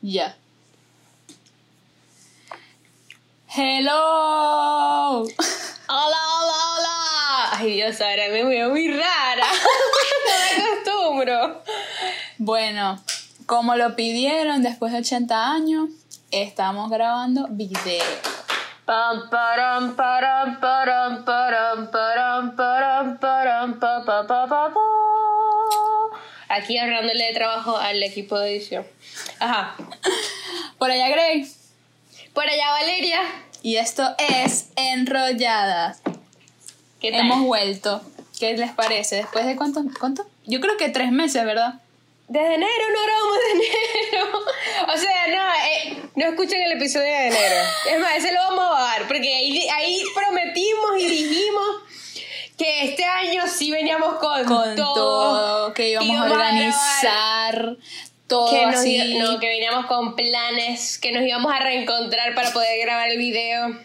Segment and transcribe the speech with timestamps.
[0.00, 0.36] Ya.
[3.48, 5.24] Hello.
[5.24, 7.58] Hola, hola, hola.
[7.58, 9.46] Ay, Dios, ahora me veo muy rara.
[10.26, 11.62] no me acostumbro.
[12.38, 13.02] Bueno,
[13.46, 15.88] como lo pidieron después de 80 años,
[16.30, 18.04] estamos grabando video.
[18.84, 25.37] Pam, param, param, param, param, param, param, param, pa, pa, pa, pa, pa.
[26.48, 28.86] Aquí ahorrándole de trabajo al equipo de edición.
[29.38, 29.76] Ajá.
[30.78, 31.46] Por allá, Grey.
[32.32, 33.20] Por allá, Valeria.
[33.62, 36.00] Y esto es Enrolladas.
[37.00, 37.20] ¿Qué tal?
[37.20, 38.02] Hemos vuelto.
[38.38, 39.16] ¿Qué les parece?
[39.16, 39.82] ¿Después de cuánto?
[39.98, 40.26] ¿Cuánto?
[40.46, 41.80] Yo creo que tres meses, ¿verdad?
[42.28, 44.38] Desde enero no grabamos de enero.
[44.94, 47.56] O sea, no, eh, no escuchen el episodio de enero.
[47.90, 51.66] Es más, ese lo vamos a bajar, porque ahí, ahí prometimos y dijimos
[52.58, 54.94] que este año sí veníamos con, Con todo.
[54.94, 57.76] todo, que íbamos a íbamos organizar
[58.26, 59.18] todo que, nos así.
[59.18, 63.78] no, que veníamos con planes, que nos íbamos a reencontrar para poder grabar el video.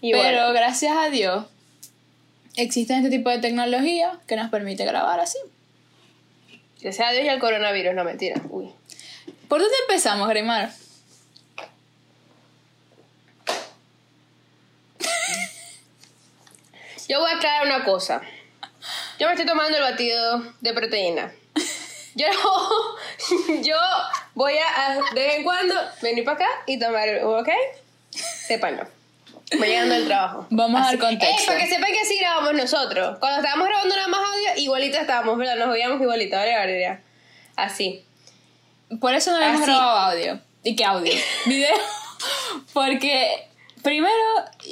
[0.00, 1.46] Y Pero bueno, gracias a Dios
[2.56, 5.38] existe este tipo de tecnología que nos permite grabar así.
[6.80, 8.40] gracias a Dios y al coronavirus, no mentira.
[8.50, 8.70] Uy.
[9.48, 10.70] ¿Por dónde empezamos, Grimar?
[17.08, 18.20] Yo voy a aclarar una cosa.
[19.18, 21.32] Yo me estoy tomando el batido de proteína.
[22.16, 22.26] Yo,
[23.62, 23.76] yo
[24.34, 27.48] voy a, de vez en cuando venir para acá y tomar, ¿ok?
[28.10, 28.86] Sépanlo.
[29.58, 30.46] Voy llegando del trabajo.
[30.50, 31.42] Vamos Así- contexto.
[31.42, 33.18] Eh, para que sepan que así grabamos nosotros.
[33.18, 35.56] Cuando estábamos grabando nada más audio, igualita estábamos, ¿verdad?
[35.56, 37.02] Nos veíamos igualita, ¿vale, Valeria?
[37.56, 38.04] Así.
[39.00, 39.62] Por eso no Así.
[39.64, 40.40] grabado audio.
[40.62, 41.12] ¿Y qué audio?
[41.46, 41.74] Video.
[42.72, 43.48] Porque
[43.84, 44.10] primero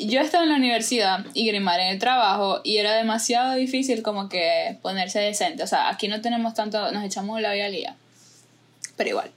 [0.07, 4.29] yo estaba en la universidad y Grimar en el trabajo y era demasiado difícil como
[4.29, 5.63] que ponerse decente.
[5.63, 7.95] O sea, aquí no tenemos tanto, nos echamos la vida al día.
[8.97, 9.31] Pero igual.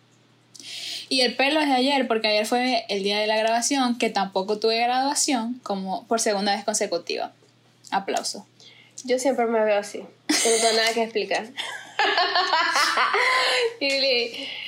[1.09, 4.09] Y el pelo es de ayer, porque ayer fue el día de la grabación, que
[4.09, 7.31] tampoco tuve graduación, como por segunda vez consecutiva.
[7.91, 8.47] Aplauso.
[9.03, 9.99] Yo siempre me veo así.
[9.99, 11.45] No tengo nada que explicar.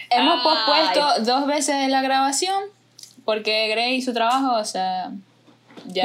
[0.10, 2.77] Hemos pospuesto dos veces la grabación
[3.28, 5.12] porque Grey y su trabajo, o sea,
[5.88, 6.04] ya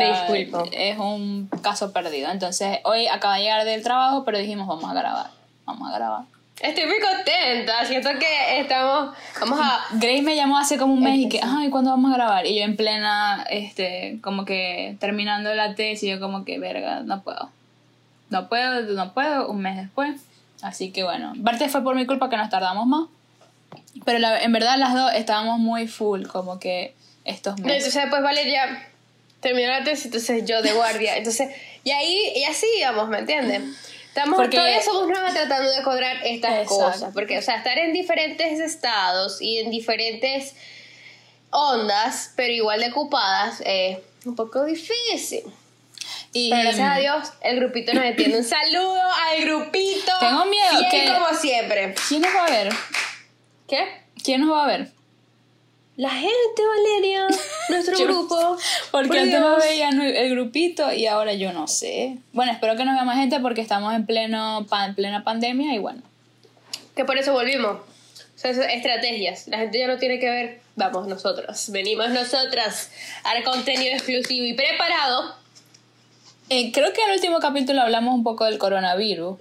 [0.73, 2.33] es un caso perdido.
[2.33, 5.31] Entonces, hoy acaba de llegar del trabajo, pero dijimos, vamos a grabar,
[5.65, 6.23] vamos a grabar.
[6.61, 7.85] Estoy muy contenta.
[7.87, 9.15] Siento que estamos.
[9.41, 9.85] Vamos a.
[9.93, 12.45] Grey me llamó hace como un mes y que, ay, ¿cuándo vamos a grabar?
[12.45, 17.23] Y yo en plena, este, como que terminando la tesis, yo como que, verga, no
[17.23, 17.51] puedo.
[18.31, 20.21] No puedo, no puedo, un mes después.
[20.61, 23.07] Así que bueno, parte fue por mi culpa que nos tardamos más.
[24.05, 26.95] Pero la- en verdad las dos estábamos muy full, como que
[27.25, 27.87] estos meses.
[27.87, 28.89] entonces, pues Valeria
[29.41, 31.17] terminó la tesis, entonces yo de guardia.
[31.17, 31.49] Entonces,
[31.85, 33.63] y ahí, y así íbamos, ¿me entiendes?
[34.09, 36.75] Estamos, Porque- todavía somos nuevas tratando de cuadrar estas Exacto.
[36.79, 37.11] cosas.
[37.15, 40.55] Porque, o sea, estar en diferentes estados y en diferentes
[41.51, 45.43] ondas, pero igual de ocupadas, es un poco difícil.
[46.35, 48.39] Y Pero gracias a Dios, el grupito nos entiende.
[48.39, 50.13] Un saludo al grupito.
[50.21, 51.95] Tengo miedo fiel que- como siempre.
[52.09, 52.73] ¿quién nos va a ver?
[53.69, 53.87] ¿Qué?
[54.25, 54.89] ¿Quién nos va a ver?
[56.03, 57.27] La gente, Valeria.
[57.69, 58.57] Nuestro Yo- grupo.
[58.91, 62.19] Porque Por antes no veían el grupito y ahora yo no sé.
[62.33, 65.75] Bueno, espero que nos vea más gente porque estamos en pleno pa- en plena pandemia
[65.75, 66.03] y bueno.
[66.97, 67.77] Que por eso volvimos.
[67.77, 69.47] O sea, estrategias.
[69.47, 70.61] La gente ya no tiene que ver.
[70.75, 71.71] Vamos nosotros.
[71.71, 72.91] Venimos nosotras
[73.23, 75.35] a dar contenido exclusivo y preparado.
[76.49, 79.39] Eh, creo que en el último capítulo hablamos un poco del coronavirus.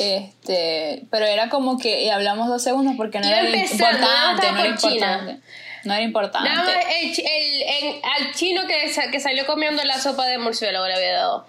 [0.00, 4.92] Este, pero era como que hablamos dos segundos porque no era importante, no era China.
[4.94, 5.40] importante.
[5.86, 6.48] No era importante.
[6.48, 10.26] Nada más el, chi- el- en- al chino que, sa- que salió comiendo la sopa
[10.26, 11.46] de murciélago le había dado.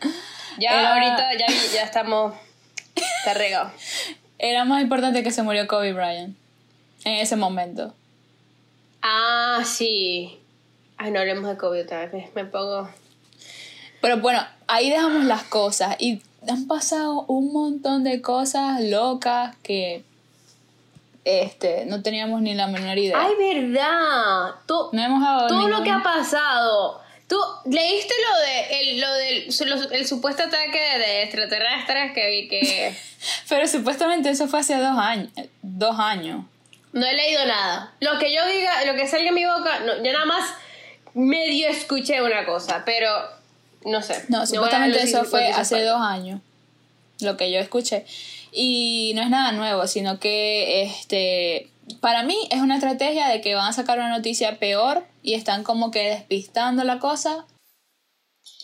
[0.59, 2.33] Ya Era- ahorita ya, ya estamos
[3.25, 3.71] carregados.
[4.39, 6.35] Era más importante que se murió Kobe Bryant
[7.03, 7.93] en ese momento.
[9.01, 10.39] Ah, sí.
[10.97, 12.13] Ay, no hablemos de COVID otra vez.
[12.13, 12.89] Me, me pongo.
[14.01, 20.03] Pero bueno, ahí dejamos las cosas y han pasado un montón de cosas locas que
[21.43, 23.17] este no teníamos ni la menor idea.
[23.19, 24.55] Ay, verdad.
[24.65, 27.01] Tú, no hemos dado todo lo ningún- que ha pasado.
[27.27, 32.47] ¿Tú leíste lo de el, lo del lo- el supuesto ataque de extraterrestres que vi
[32.47, 32.97] que
[33.49, 35.29] Pero supuestamente eso fue hace dos años.
[35.61, 36.45] Dos años.
[36.93, 37.91] no he leído nada?
[37.99, 40.49] Lo que yo diga, lo que salga en mi boca, no, yo nada más
[41.13, 43.09] medio escuché una cosa, pero
[43.85, 44.23] no sé.
[44.29, 46.39] No, a supuestamente eso fue hace dos años.
[47.19, 48.05] Lo que yo escuché.
[48.59, 51.69] Y no es nada nuevo, sino que este
[52.01, 55.63] para mí es una estrategia de que van a sacar una noticia peor y están
[55.63, 57.45] como que despistando la cosa.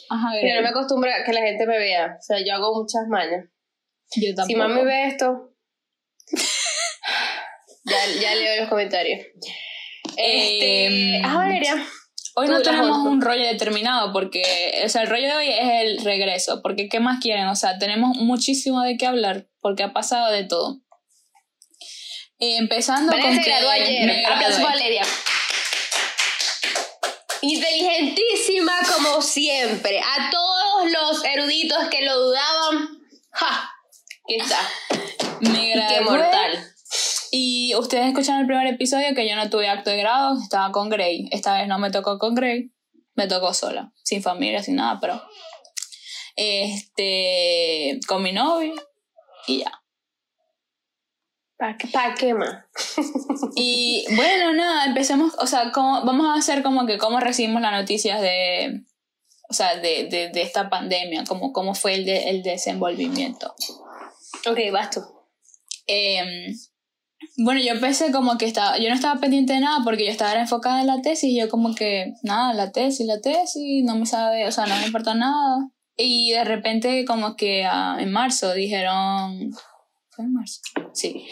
[0.10, 2.18] Ajá, Mira, no me acostumbro a que la gente me vea.
[2.20, 3.46] O sea, yo hago muchas mañas.
[4.16, 4.48] yo tampoco.
[4.48, 5.52] Si mami ve esto.
[7.86, 9.20] Ya, ya leo los comentarios.
[10.16, 10.86] Este,
[11.18, 11.86] Em, ah, Valeria.
[12.36, 16.04] Hoy no tenemos un rollo determinado porque, o sea, el rollo de hoy es el
[16.04, 17.48] regreso, porque ¿qué más quieren?
[17.48, 20.80] O sea, tenemos muchísimo de qué hablar, porque ha pasado de todo.
[22.40, 24.06] Eh, empezando Valeria con se que graduó ayer.
[24.08, 24.64] me Aplausos gradué.
[24.74, 25.04] Valeria.
[27.42, 30.00] Inteligentísima como siempre.
[30.00, 32.90] A todos los eruditos que lo dudaban.
[33.32, 33.70] ¡Ja!
[34.24, 34.60] Aquí está.
[35.42, 36.02] Me Y qué gradué.
[36.02, 36.73] mortal.
[37.36, 40.90] Y ustedes escucharon el primer episodio que yo no tuve acto de grado, estaba con
[40.90, 41.30] Grey.
[41.32, 42.72] Esta vez no me tocó con Grey,
[43.16, 45.20] me tocó sola, sin familia, sin nada, pero.
[46.36, 48.00] Este.
[48.08, 48.76] con mi novio
[49.48, 49.82] y ya.
[51.58, 51.88] ¿Para qué,
[52.20, 52.66] qué más?
[53.56, 57.72] Y bueno, nada, empecemos, o sea, como, vamos a hacer como que cómo recibimos las
[57.72, 58.82] noticias de,
[59.50, 63.56] o sea, de, de, de esta pandemia, como cómo fue el, de- el desenvolvimiento.
[64.48, 65.02] Ok, vas tú.
[65.88, 66.54] Em,
[67.38, 70.34] bueno, yo pensé como que estaba, yo no estaba pendiente de nada porque yo estaba
[70.34, 74.06] enfocada en la tesis y yo como que, nada, la tesis, la tesis, no me
[74.06, 75.70] sabe, o sea, no me importa nada.
[75.96, 79.52] Y de repente como que ah, en marzo dijeron,
[80.10, 80.62] ¿fue en marzo?
[80.94, 81.26] Sí,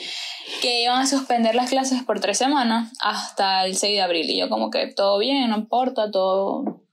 [0.62, 4.30] que iban a suspender las clases por tres semanas hasta el 6 de abril.
[4.30, 6.84] Y yo como que todo bien, no importa, todo, o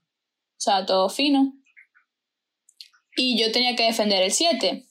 [0.57, 1.55] sea, todo fino.
[3.17, 4.88] Y yo tenía que defender el 7.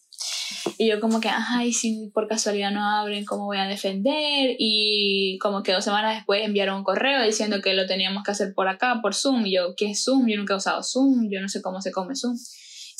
[0.77, 4.55] Y yo como que, ay, si por casualidad no abren, ¿cómo voy a defender?
[4.57, 8.53] Y como que dos semanas después enviaron un correo diciendo que lo teníamos que hacer
[8.53, 9.45] por acá, por Zoom.
[9.45, 10.27] Y yo, ¿qué es Zoom?
[10.27, 12.35] Yo nunca he usado Zoom, yo no sé cómo se come Zoom.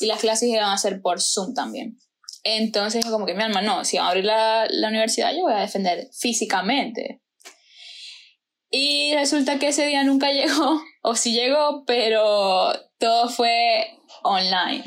[0.00, 1.98] Y las clases iban a ser por Zoom también.
[2.44, 5.42] Entonces yo como que, mi alma, no, si van a abrir la, la universidad, yo
[5.42, 7.20] voy a defender físicamente.
[8.70, 13.86] Y resulta que ese día nunca llegó, o sí llegó, pero todo fue
[14.22, 14.84] online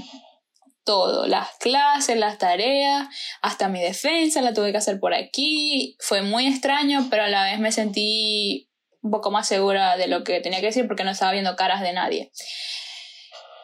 [0.92, 3.08] todo, las clases, las tareas,
[3.42, 5.96] hasta mi defensa la tuve que hacer por aquí.
[6.02, 8.70] Fue muy extraño, pero a la vez me sentí
[9.02, 11.80] un poco más segura de lo que tenía que decir porque no estaba viendo caras
[11.80, 12.34] de nadie.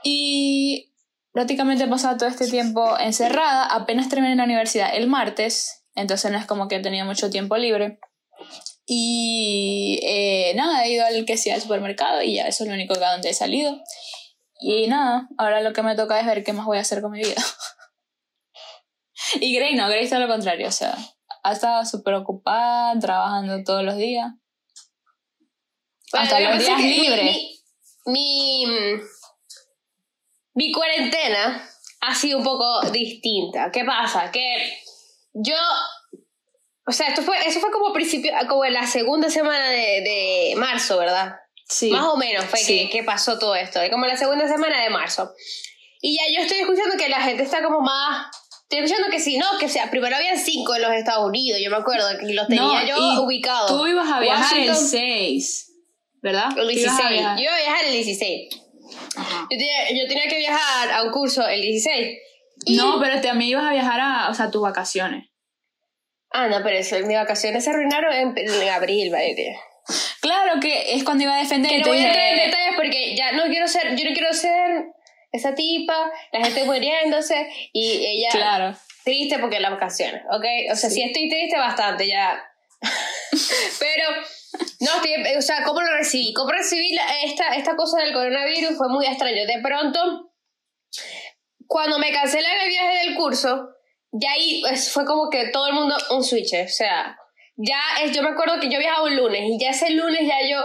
[0.06, 0.94] Y
[1.34, 6.38] prácticamente he pasado todo este tiempo encerrada, apenas terminé la universidad el martes, entonces no
[6.38, 8.00] es como que he tenido mucho tiempo libre.
[8.86, 12.74] Y eh, nada, he ido al que sea al supermercado y ya eso es lo
[12.74, 13.84] único que a donde he salido.
[14.59, 17.12] Y nada, ahora lo que me toca es ver qué más voy a hacer con
[17.12, 17.36] mi vida.
[19.42, 20.98] y Grey no, Grey está lo contrario, o sea,
[21.44, 24.31] ha estado súper ocupada, trabajando todos los días.
[26.13, 27.38] Hasta los días libres.
[28.06, 29.01] Mi, mi,
[30.54, 31.69] mi cuarentena
[32.01, 33.71] ha sido un poco distinta.
[33.71, 34.31] ¿Qué pasa?
[34.31, 34.80] Que
[35.33, 35.56] yo.
[36.86, 40.54] O sea, esto fue, eso fue como principio, como en la segunda semana de, de
[40.57, 41.36] marzo, ¿verdad?
[41.69, 41.90] Sí.
[41.92, 42.88] Más o menos fue Sí.
[42.88, 45.34] que, que pasó todo esto, como la segunda semana de marzo.
[46.02, 48.28] Y ya yo estoy escuchando que la gente está como más...
[48.69, 51.69] Estoy escuchando que sí, no, que sea, primero habían cinco en los Estados Unidos, yo
[51.72, 53.69] me acuerdo, que los tenía No, yo ubicados.
[53.72, 55.72] Tú ibas a viajar el Washington, 6,
[56.22, 56.50] ¿verdad?
[56.58, 57.10] el Tú ibas a 16.
[57.12, 57.38] viajar.
[57.38, 58.50] Yo iba a viajar el 16.
[59.16, 59.48] Ajá.
[59.50, 62.18] Yo tenía, yo tenía que viajar a un curso el 16.
[62.66, 65.30] Y- No, pero también ibas a viajar a, o sea, tus vacaciones.
[66.31, 69.58] Ah, no, pero eso, mis vacaciones se arruinaron en, en abril, Valeria.
[70.22, 71.72] Claro que es cuando iba a defender.
[71.72, 74.34] Que no voy a entrar en detalles porque ya no quiero ser, yo no quiero
[74.34, 74.86] ser
[75.31, 78.78] esa tipa, la gente muriéndose y ella Claro.
[79.04, 80.45] triste porque las vacaciones, ¿ok?
[80.71, 80.95] O sea, Sí.
[80.97, 82.44] sí estoy triste bastante ya.
[83.80, 84.09] Pero,
[84.80, 86.33] no, estoy, o sea, ¿cómo lo recibí?
[86.33, 88.78] ¿Cómo recibí la- esta, esta cosa del coronavirus?
[88.78, 89.45] Fue muy extraño.
[89.45, 90.31] De pronto,
[91.68, 93.69] cuando me cancelan el viaje del curso,
[94.12, 97.18] ya ahí pues, fue como que todo el mundo un switch, o sea,
[97.57, 100.37] ya es, yo me acuerdo que yo viajaba un lunes y ya ese lunes ya
[100.49, 100.64] yo,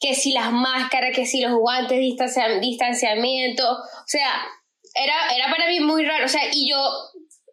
[0.00, 4.46] que si las máscaras, que si los guantes, distancia- distanciamiento, o sea,
[4.94, 6.78] era, era para mí muy raro, o sea, y yo,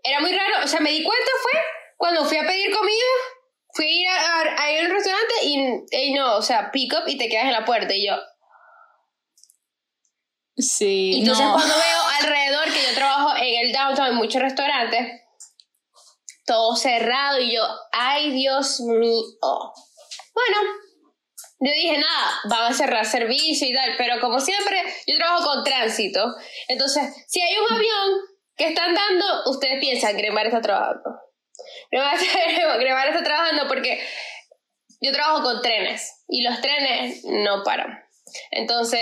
[0.03, 1.60] era muy raro, o sea, me di cuenta fue
[1.98, 3.05] cuando fui a pedir comida,
[3.74, 6.93] fui a ir a, a- a ir al restaurante y, y no, o sea, pick
[6.93, 8.15] up y te quedas en la puerta y yo,
[10.60, 11.53] Sí, entonces no.
[11.53, 15.22] cuando veo alrededor que yo trabajo en el downtown en muchos restaurantes,
[16.48, 17.62] todo cerrado y yo,
[17.92, 19.22] ay Dios mío.
[20.34, 20.58] Bueno,
[21.60, 25.63] yo dije, nada, van a cerrar servicio y tal, pero como siempre, yo trabajo con
[25.63, 26.36] tránsito.
[26.68, 28.12] Entonces, si hay un avión
[28.56, 31.20] que está andando, ustedes piensan, Gremar está trabajando.
[31.92, 34.01] Gremar está, Gremar está trabajando porque
[35.01, 38.04] yo trabajo con trenes y los trenes no paran.
[38.51, 39.01] Entonces,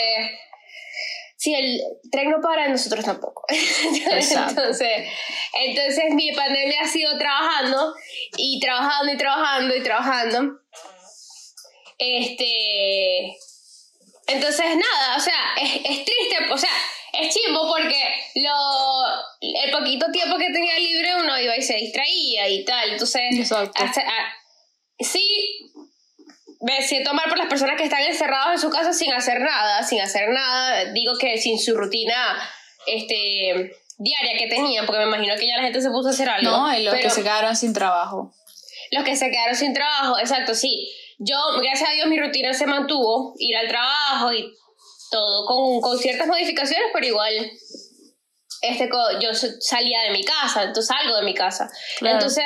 [1.45, 1.79] si el
[2.11, 3.45] tren no para, nosotros tampoco.
[3.49, 5.07] Entonces,
[5.53, 7.93] entonces, mi pandemia ha sido trabajando
[8.35, 10.59] y trabajando y trabajando y trabajando.
[11.99, 13.37] Este.
[14.27, 16.71] Entonces, nada, o sea, es, es triste, o sea,
[17.13, 18.01] es chimbo porque
[18.35, 19.05] lo,
[19.41, 22.93] el poquito tiempo que tenía libre uno iba y se distraía y tal.
[22.93, 23.83] Entonces, Exacto.
[23.83, 24.33] hasta- a-
[24.99, 25.71] sí
[26.65, 29.83] me siento mal por las personas que están encerradas en su casa sin hacer nada,
[29.83, 32.15] sin hacer nada, digo que sin su rutina
[32.87, 36.27] este diaria que tenían, porque me imagino que ya la gente se puso a hacer
[36.27, 36.49] algo.
[36.49, 38.33] No, y los que se quedaron sin trabajo.
[38.91, 40.91] los que se quedaron sin trabajo, exacto, sí.
[41.19, 44.51] Yo, gracias a Dios, mi rutina se mantuvo, ir al trabajo y
[45.11, 47.51] todo, con, con ciertas modificaciones, pero igual,
[48.63, 48.89] este,
[49.21, 49.29] yo
[49.59, 51.69] salía de mi casa, entonces salgo de mi casa.
[51.99, 52.15] Claro.
[52.15, 52.43] Entonces,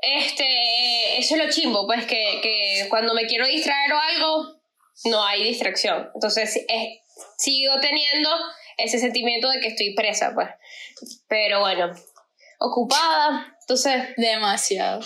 [0.00, 4.60] este, eso es lo chimbo, pues que, que cuando me quiero distraer o algo,
[5.04, 6.10] no hay distracción.
[6.14, 7.00] Entonces, es-
[7.36, 8.30] sigo teniendo
[8.76, 10.48] ese sentimiento de que estoy presa, pues.
[11.28, 11.92] Pero bueno,
[12.60, 14.14] ocupada, entonces...
[14.16, 15.00] Demasiado.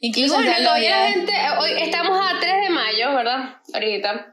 [0.00, 3.56] Y Incluso bueno, los todavía la gente, eh, hoy estamos a 3 de mayo, ¿verdad?
[3.72, 4.32] Ahorita.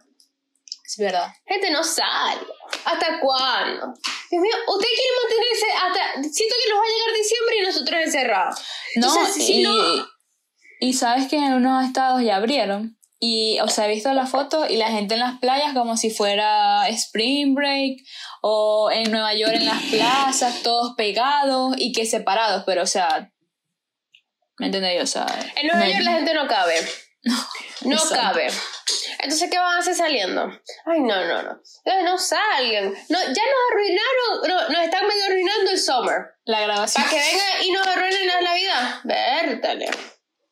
[0.89, 1.31] Es verdad.
[1.45, 2.41] Gente no sale.
[2.85, 3.93] ¿Hasta cuándo?
[4.31, 6.29] Dios mío, ustedes quieren mantenerse hasta...
[6.33, 8.59] Siento que nos va a llegar diciembre y nosotros encerrados.
[8.95, 10.07] No, Entonces, si y, no-
[10.79, 12.97] y sabes que en unos estados ya abrieron.
[13.19, 16.09] Y, o sea, he visto las fotos y la gente en las playas como si
[16.09, 17.99] fuera Spring Break
[18.41, 23.29] o en Nueva York en las plazas, todos pegados y que separados, pero o sea,
[24.57, 25.03] ¿me entendéis?
[25.03, 25.25] O sea,
[25.57, 26.75] En Nueva no- York la gente no cabe.
[27.81, 28.15] No Exacto.
[28.15, 28.47] cabe.
[29.21, 30.43] Entonces, ¿qué van a hacer saliendo?
[30.85, 31.51] Ay, no, no, no.
[31.85, 32.93] Eh, no salgan.
[33.09, 36.15] No, ya nos arruinaron, no, nos están medio arruinando el summer.
[36.45, 37.03] la grabación.
[37.03, 38.99] Para que vengan y nos arruinen la Navidad.
[39.03, 39.89] Vértale.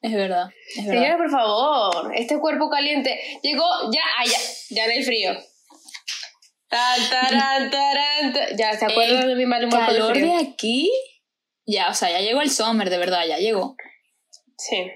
[0.01, 1.01] Es verdad, es verdad.
[1.01, 4.25] Señora, por favor, este cuerpo caliente llegó ya, ah,
[4.69, 5.37] ya, en el frío.
[6.69, 10.91] Tan, taran, taran, ta- Ya, ¿se acuerdan El de mi mal humor calor de aquí,
[11.65, 13.75] ya, o sea, ya llegó el summer, de verdad, ya llegó.
[14.57, 14.91] Sí.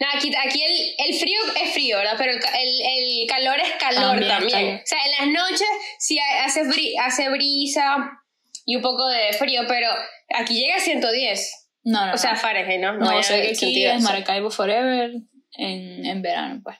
[0.00, 2.14] No, aquí, aquí el, el frío es frío, ¿verdad?
[2.18, 2.80] Pero el, el,
[3.22, 4.74] el calor es calor También, también.
[4.76, 7.96] O sea, en las noches sí ha- hace, bri- hace brisa
[8.66, 9.88] y un poco de frío, pero
[10.34, 11.50] aquí llega a 110.
[11.84, 12.38] No, no, O sea, no.
[12.38, 12.94] Fahrenheit, ¿no?
[12.94, 14.02] No, vayan o sea, aquí sentido es.
[14.02, 15.10] Maracaibo Forever
[15.58, 16.76] en, en verano, pues.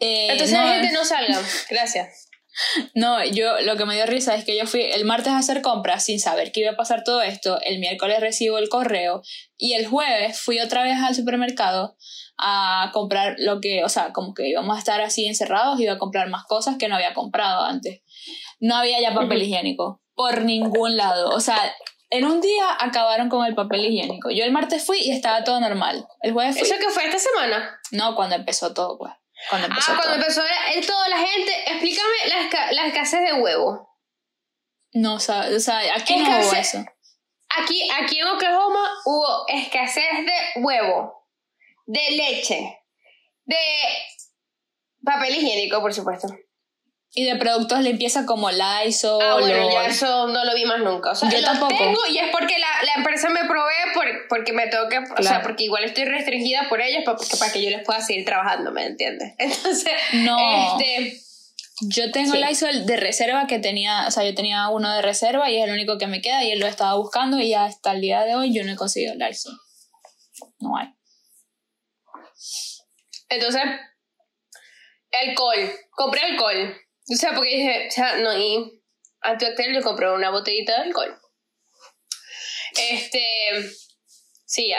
[0.00, 1.38] Eh, Entonces no, la gente no salga.
[1.68, 2.27] Gracias.
[2.94, 5.62] no, yo lo que me dio risa es que yo fui el martes a hacer
[5.62, 7.60] compras sin saber que iba a pasar todo esto.
[7.62, 9.22] El miércoles recibo el correo
[9.56, 11.96] y el jueves fui otra vez al supermercado
[12.38, 15.98] a comprar lo que, o sea, como que íbamos a estar así encerrados, iba a
[15.98, 18.02] comprar más cosas que no había comprado antes.
[18.60, 21.30] No había ya papel higiénico por ningún lado.
[21.30, 21.58] O sea,
[22.10, 24.30] en un día acabaron con el papel higiénico.
[24.30, 26.06] Yo el martes fui y estaba todo normal.
[26.22, 26.68] El jueves fui.
[26.68, 27.78] ¿Eso que fue esta semana?
[27.92, 29.12] No, cuando empezó todo, pues.
[29.50, 30.22] Cuando empezó Ah, cuando todo.
[30.22, 30.42] empezó
[30.74, 33.88] el- toda la gente, explícame la, esca- la escasez de huevo.
[34.92, 36.84] No, o sea, o sea, aquí no hubo Escasez- eso.
[37.56, 41.26] Aquí, aquí en Oklahoma hubo escasez de huevo,
[41.86, 42.78] de leche,
[43.44, 43.56] de
[45.04, 46.28] papel higiénico, por supuesto.
[47.14, 49.22] Y de productos limpieza como Lysol.
[49.22, 51.12] Ah, bueno, ya eso no lo vi más nunca.
[51.12, 51.74] O sea, Yo tampoco.
[51.76, 55.06] tengo y es porque la, la empresa me provee por, porque me tengo que, o
[55.06, 55.42] sea, Claro.
[55.42, 58.84] porque igual estoy restringida por ellos para, para que yo les pueda seguir trabajando, ¿me
[58.86, 59.32] entiendes?
[59.38, 60.78] Entonces, No.
[60.78, 61.18] este,
[61.80, 62.38] Yo tengo Sí.
[62.44, 65.72] Lysol de reserva que tenía, o sea, yo tenía uno de reserva y es el
[65.72, 68.52] único que me queda y él lo estaba buscando y hasta el día de hoy
[68.54, 69.54] yo no he conseguido Lysol.
[70.60, 70.88] No hay.
[73.30, 73.62] Entonces,
[75.26, 75.70] alcohol.
[75.90, 76.76] Compré alcohol.
[77.10, 78.82] O sea, porque dije, o sea, no, y
[79.22, 81.18] antibacterial yo compré una botellita de alcohol.
[82.90, 83.22] Este,
[84.44, 84.72] sí,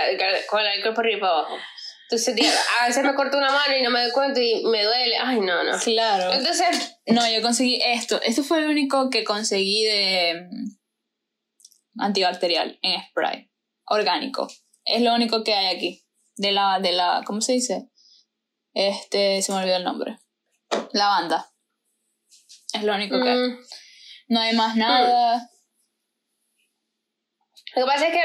[0.48, 1.58] con el alcohol por arriba y para abajo.
[2.04, 2.50] Entonces, tío,
[2.82, 5.16] a veces me corto una mano y no me doy cuenta y me duele.
[5.22, 5.78] Ay, no, no.
[5.78, 6.34] Claro.
[6.34, 8.22] Entonces, No, yo conseguí esto.
[8.22, 13.52] Esto fue el único que conseguí de mm, antibacterial en spray.
[13.86, 14.48] Orgánico.
[14.86, 16.06] Es lo único que hay aquí.
[16.36, 17.90] De la, de la, ¿cómo se dice?
[18.74, 20.20] Este, se me olvidó el nombre.
[20.94, 21.52] Lavanda.
[22.74, 23.60] Es lo único que mm,
[24.30, 25.50] No hay más nada.
[27.76, 28.24] lo que pasa es que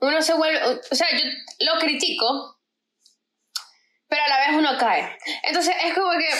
[0.00, 1.24] uno se vuelve, o sea, yo
[1.60, 2.58] lo critico,
[4.08, 5.16] pero a la vez uno cae.
[5.42, 6.30] Entonces es como que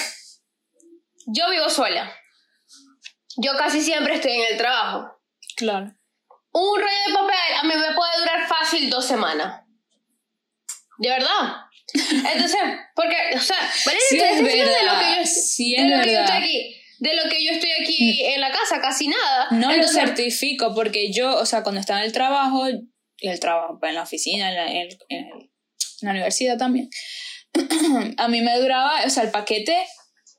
[1.26, 2.12] yo vivo sola.
[3.36, 5.20] Yo casi siempre estoy en el trabajo.
[5.56, 5.92] Claro.
[6.52, 9.64] Un rollo de papel a mí me puede durar fácil dos semanas.
[10.98, 11.69] De verdad.
[11.94, 12.58] Entonces,
[12.94, 13.56] porque, o sea,
[13.86, 14.42] Valeria, Sí, es de
[14.84, 16.76] lo que yo, Sí, de es lo que yo estoy aquí.
[16.98, 19.48] De lo que yo estoy aquí en la casa, casi nada.
[19.52, 23.78] No Entonces, lo certifico porque yo, o sea, cuando estaba en el trabajo, el trabajo
[23.82, 25.28] en la oficina, en la, en- en
[26.02, 26.90] la universidad también,
[28.18, 29.76] a mí me duraba, o sea, el paquete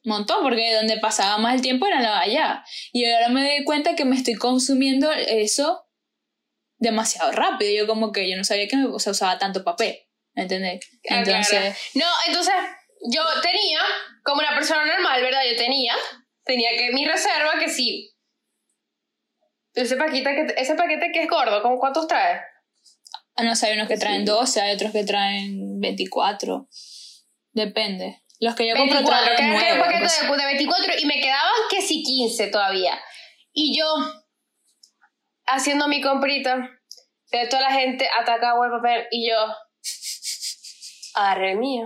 [0.04, 2.64] montón, porque donde pasaba más el tiempo era en la- allá.
[2.92, 5.84] Y ahora me doy cuenta que me estoy consumiendo eso
[6.78, 7.72] demasiado rápido.
[7.76, 10.80] Yo como que yo no sabía que me, o sea, usaba tanto papel, ¿me entendés?
[11.04, 12.54] Entonces, No, entonces
[13.12, 13.80] yo tenía,
[14.24, 15.42] como una persona normal, ¿verdad?
[15.50, 15.96] Yo tenía,
[16.44, 18.14] tenía que mi reserva que sí.
[19.74, 22.42] Ese paquete que, ese paquete que es gordo, ¿con cuántos trae?
[23.36, 26.68] Ah, no sé, hay unos que traen 12, hay otros que traen 24.
[27.54, 28.22] Depende.
[28.40, 29.80] Los que yo compro 24, traen que era un 9.
[29.80, 33.00] paquete de, de 24 y me quedaban que sí 15 todavía.
[33.54, 33.86] Y yo,
[35.46, 36.70] haciendo mi comprita,
[37.32, 39.38] de toda la gente atacaba el papel y yo
[41.14, 41.86] agarré el mío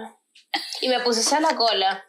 [0.81, 2.03] y me puse esa la cola.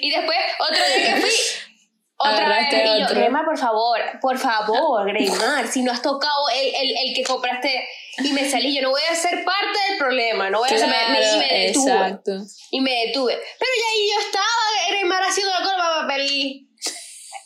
[0.00, 1.30] Y después, otro día que fui,
[2.16, 3.08] otra Agarraste vez, y yo.
[3.08, 7.88] Greymar, por favor, por favor, Greymar, si no has tocado el, el, el que compraste
[8.18, 10.88] y me salí, yo no voy a ser parte del problema, no voy a ser,
[10.88, 11.92] me, y me detuve.
[11.92, 12.32] exacto.
[12.70, 13.34] Y me detuve.
[13.34, 14.46] Pero ya ahí yo estaba,
[14.90, 16.66] Greymar haciendo la cola para papel.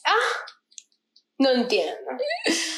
[0.06, 0.12] Ah,
[1.38, 1.94] no entiendo.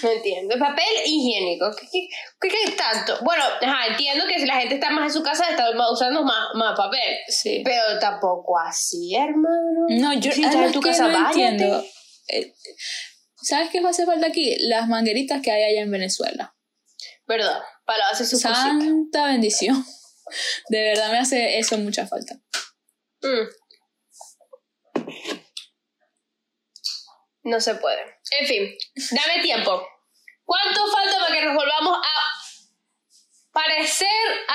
[0.02, 0.58] No entiendo.
[0.58, 1.70] Papel higiénico.
[1.78, 2.08] ¿Qué,
[2.40, 3.18] qué, qué- tanto?
[3.22, 6.48] Bueno, ajá, entiendo que si la gente está más en su casa está usando más,
[6.54, 7.16] más papel.
[7.28, 7.62] Sí.
[7.64, 9.86] Pero tampoco así, hermano.
[9.88, 11.84] No, yo Si en tu casa, no entiendo.
[12.28, 12.54] Eh,
[13.42, 14.56] ¿Sabes qué hace falta aquí?
[14.60, 16.56] Las mangueritas que hay allá en Venezuela.
[17.26, 17.60] ¿Verdad?
[17.84, 18.54] Para hacer su cosita.
[18.54, 19.84] Santa bendición.
[20.68, 22.34] De verdad me hace eso mucha falta.
[23.22, 23.46] Mm.
[27.46, 28.02] No se puede.
[28.40, 28.74] En fin,
[29.12, 29.86] dame tiempo.
[30.44, 34.08] ¿Cuánto falta para que nos volvamos a parecer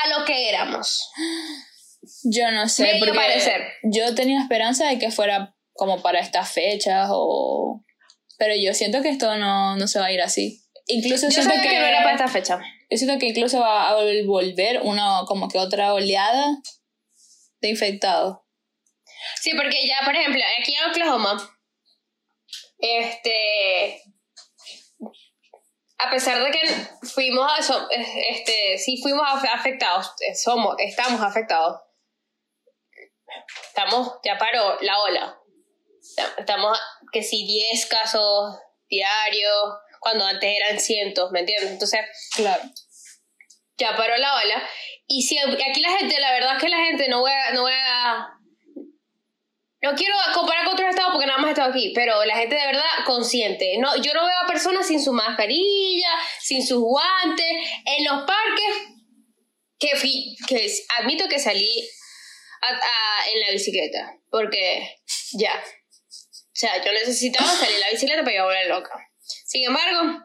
[0.04, 1.10] a lo que éramos?
[2.24, 3.62] Yo no sé, Medio porque parecer.
[3.84, 7.84] yo tenía esperanza de que fuera como para estas fechas o...
[8.38, 10.64] Pero yo siento que esto no, no se va a ir así.
[10.88, 12.60] Incluso Yo siento sabía que, no era para esta fecha.
[12.90, 16.58] Yo siento que incluso va a vol- volver una como que otra oleada
[17.62, 18.40] de infectados.
[19.40, 21.51] Sí, porque ya, por ejemplo, aquí en Oklahoma,
[22.82, 24.02] este,
[25.98, 26.68] a pesar de que
[27.14, 27.88] fuimos a eso,
[28.30, 31.80] este, sí fuimos af- afectados, eh, somos, estamos afectados.
[33.68, 35.38] Estamos, ya paró la ola.
[36.38, 36.78] Estamos,
[37.14, 38.58] que si 10 casos
[38.90, 41.72] diarios, cuando antes eran cientos, ¿me entiendes?
[41.72, 42.02] Entonces,
[42.36, 42.62] Claro.
[43.78, 44.62] ya paró la ola.
[45.08, 47.62] Y si aquí la gente, la verdad es que la gente no voy a, no
[47.62, 48.28] voy a,
[49.82, 52.56] no quiero comparar con otros estados porque nada más he estado aquí, pero la gente
[52.56, 53.78] de verdad consciente.
[53.80, 57.48] No, yo no veo a personas sin su mascarilla, sin sus guantes,
[57.86, 58.96] en los parques,
[59.80, 61.90] que, fui, que admito que salí
[63.34, 65.00] en la bicicleta, porque
[65.34, 65.56] ya.
[65.58, 68.92] O sea, yo necesitaba salir en la bicicleta para ir a volver loca.
[69.24, 70.20] Sin embargo,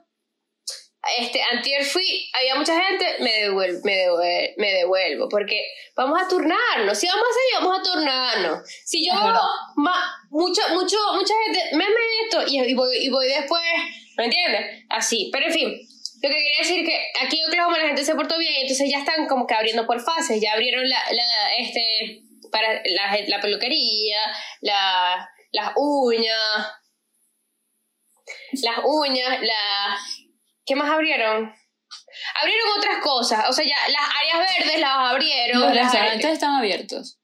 [1.19, 5.63] este, antier fui, había mucha gente, me devuelvo, me devuelvo, me devuelvo, porque
[5.95, 8.69] vamos a turnarnos, si vamos a salir, vamos a turnarnos.
[8.85, 9.15] Si yo
[9.77, 13.63] ma- mucho, mucho, mucha gente, me meto y, y voy, y voy después,
[14.17, 14.85] ¿me entiendes?
[14.89, 15.69] Así, pero en fin,
[16.23, 18.99] lo que quería decir que aquí en Oklahoma la gente se portó bien, entonces ya
[18.99, 24.19] están como que abriendo por fases, ya abrieron la, la este, para la, la peluquería,
[24.61, 26.67] la, las uñas,
[28.63, 29.97] las uñas, la...
[30.67, 31.55] ¿Qué más abrieron?
[32.43, 35.61] Abrieron otras cosas, o sea, ya las áreas verdes las abrieron.
[35.63, 37.19] Los las restaurantes están abiertos.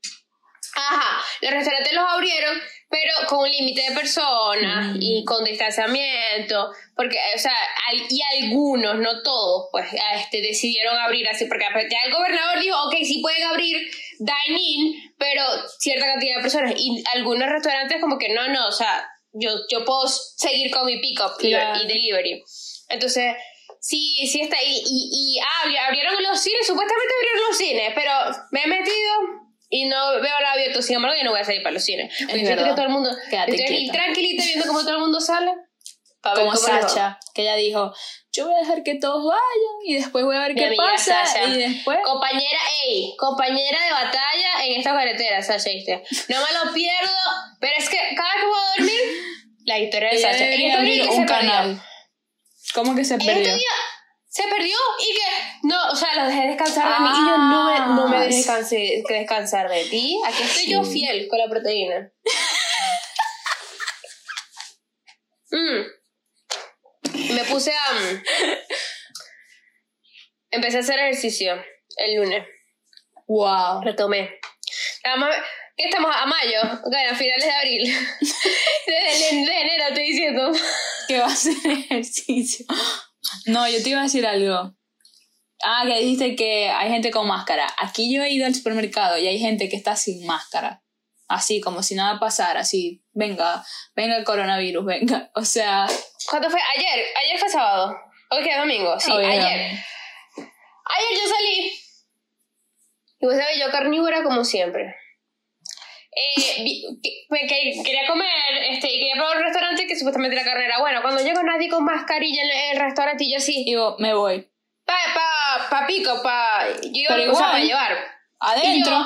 [0.75, 4.99] Ajá, los restaurantes los abrieron, pero con un límite de personas Mm.
[5.03, 7.53] y con distanciamiento, porque, o sea,
[7.89, 12.77] al- y algunos, no todos, pues, este, decidieron abrir así, porque ya el gobernador dijo,
[12.85, 13.77] ok, sí pueden abrir
[14.19, 15.43] dine-in, pero
[15.79, 19.85] cierta cantidad de personas, y algunos restaurantes como que no, no, o sea, yo, yo
[19.85, 22.43] puedo seguir con mi pick-up y delivery.
[22.93, 23.35] Entonces,
[23.81, 24.57] sí, sí está.
[24.63, 28.13] Y, y ah, abri- abrieron los cines, supuestamente abrieron los cines, pero
[28.51, 29.13] me he metido
[29.71, 30.83] y no veo nada abierto.
[30.83, 32.13] Sin embargo, yo no voy a salir para los cines.
[32.29, 33.11] Que todo el mundo.
[33.31, 33.93] Quédate estoy aquí quieta.
[34.05, 35.53] tranquilita viendo cómo todo el mundo sale.
[36.23, 36.55] Como.
[36.55, 37.93] Sacha, que ella dijo,
[38.31, 41.27] yo voy a dejar que todos vayan y después voy a ver Mi qué pasa
[41.27, 41.45] Sasha.
[41.47, 41.99] y después...
[42.05, 46.01] Compañera, ey, compañera de batalla en esta carretera, Sasha, ¿viste?
[46.29, 47.11] No me lo pierdo,
[47.59, 49.01] pero es que cada vez que puedo dormir,
[49.65, 50.45] la historia de Sasha.
[50.53, 51.83] En un perdió.
[52.75, 53.43] ¿Cómo que se En perdió?
[53.43, 53.75] estos días
[54.29, 57.65] se perdió y que no, o sea, lo dejé descansar de mí y yo no
[57.71, 60.19] me, no me Ah, dejé descanse- que descansar de ti.
[60.27, 62.11] Aquí estoy yo fiel con la proteína.
[65.55, 65.85] Mm.
[67.35, 67.93] Me puse a.
[67.93, 68.23] mm,
[70.51, 71.63] Empecé a hacer ejercicio
[71.99, 72.47] el lunes.
[73.27, 73.83] Wow.
[73.83, 74.39] Retomé.
[75.05, 75.37] Además,
[75.77, 76.61] ¿qué estamos a mayo?
[76.91, 77.85] Bueno, a finales de abril.
[78.87, 80.53] de, de- de enero estoy diciendo.
[81.13, 82.65] Que va a hacer ejercicio.
[83.47, 84.75] No, yo te iba a decir algo.
[85.65, 87.67] Ah, que dijiste que hay gente con máscara.
[87.79, 90.83] Aquí yo he ido al supermercado y hay gente que está sin máscara.
[91.29, 95.31] Así, como si nada pasara, así, venga, venga el coronavirus, venga.
[95.35, 95.87] O sea,
[96.29, 96.61] ¿Cuándo fue?
[96.77, 97.05] Ayer.
[97.25, 97.95] Ayer fue sábado.
[98.31, 98.99] Hoy que es domingo.
[98.99, 99.79] Sí, ayer.
[100.37, 101.73] Ayer yo salí.
[103.21, 104.97] Y vos sabés, yo carnívora como siempre.
[106.15, 106.63] Eh,
[107.03, 108.29] que- quería comer,
[108.71, 110.79] este, y quería probar un restaurante que supuestamente la carrera.
[110.81, 114.49] Bueno, cuando llega nadie con mascarilla en el restaurante y yo así, Digo, me voy.
[114.85, 116.67] pa, pa, pa pico, pa...
[116.83, 117.99] Yo iba Pero o sea, igual, a llevar.
[118.41, 118.71] Adentro.
[118.73, 118.99] Y yo-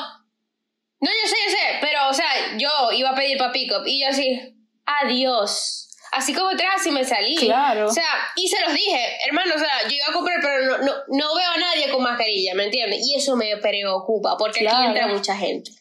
[0.99, 3.87] no, yo sé, yo sé, pero, o sea, yo iba a pedir pa pick up
[3.87, 4.57] y yo así,
[4.87, 5.83] adiós.
[6.13, 7.37] Así como tres, así me salí.
[7.37, 7.87] Claro.
[7.89, 10.79] O sea, y se los dije, hermano, o sea, yo iba a comprar, pero no,
[10.79, 13.07] no, no veo a nadie con mascarilla, ¿me entiendes?
[13.07, 15.73] Y eso me preocupa, porque aquí entra mucha gente.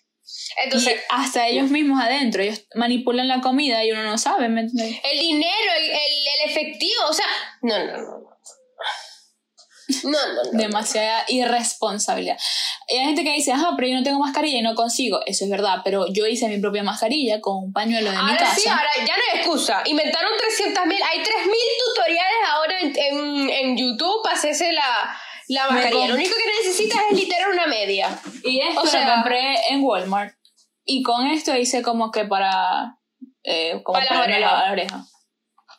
[0.63, 4.61] Entonces, y hasta ellos mismos adentro, ellos manipulan la comida y uno no sabe, ¿me
[4.61, 4.99] entiendes?
[5.03, 7.25] el dinero, el, el, el efectivo, o sea,
[7.61, 7.97] no, no, no.
[7.97, 8.35] no.
[10.03, 10.57] No, no, no.
[10.57, 12.37] Demasiada irresponsabilidad.
[12.87, 15.19] Y hay gente que dice, ajá, pero yo no tengo mascarilla y no consigo.
[15.27, 18.37] Eso es verdad, pero yo hice mi propia mascarilla con un pañuelo de mi Ahora
[18.37, 18.55] casa.
[18.55, 19.83] sí, ahora ya no hay excusa.
[19.85, 25.17] Inventaron 300 mil, hay 3 mil tutoriales ahora en, en, en YouTube para hacerse la,
[25.47, 26.07] la mascarilla.
[26.07, 28.19] Lo único que necesitas es literal una media.
[28.43, 30.35] Y esto O sea- lo compré en Walmart.
[30.85, 32.97] Y con esto hice como que para.
[33.43, 35.05] Eh, como Para la oreja.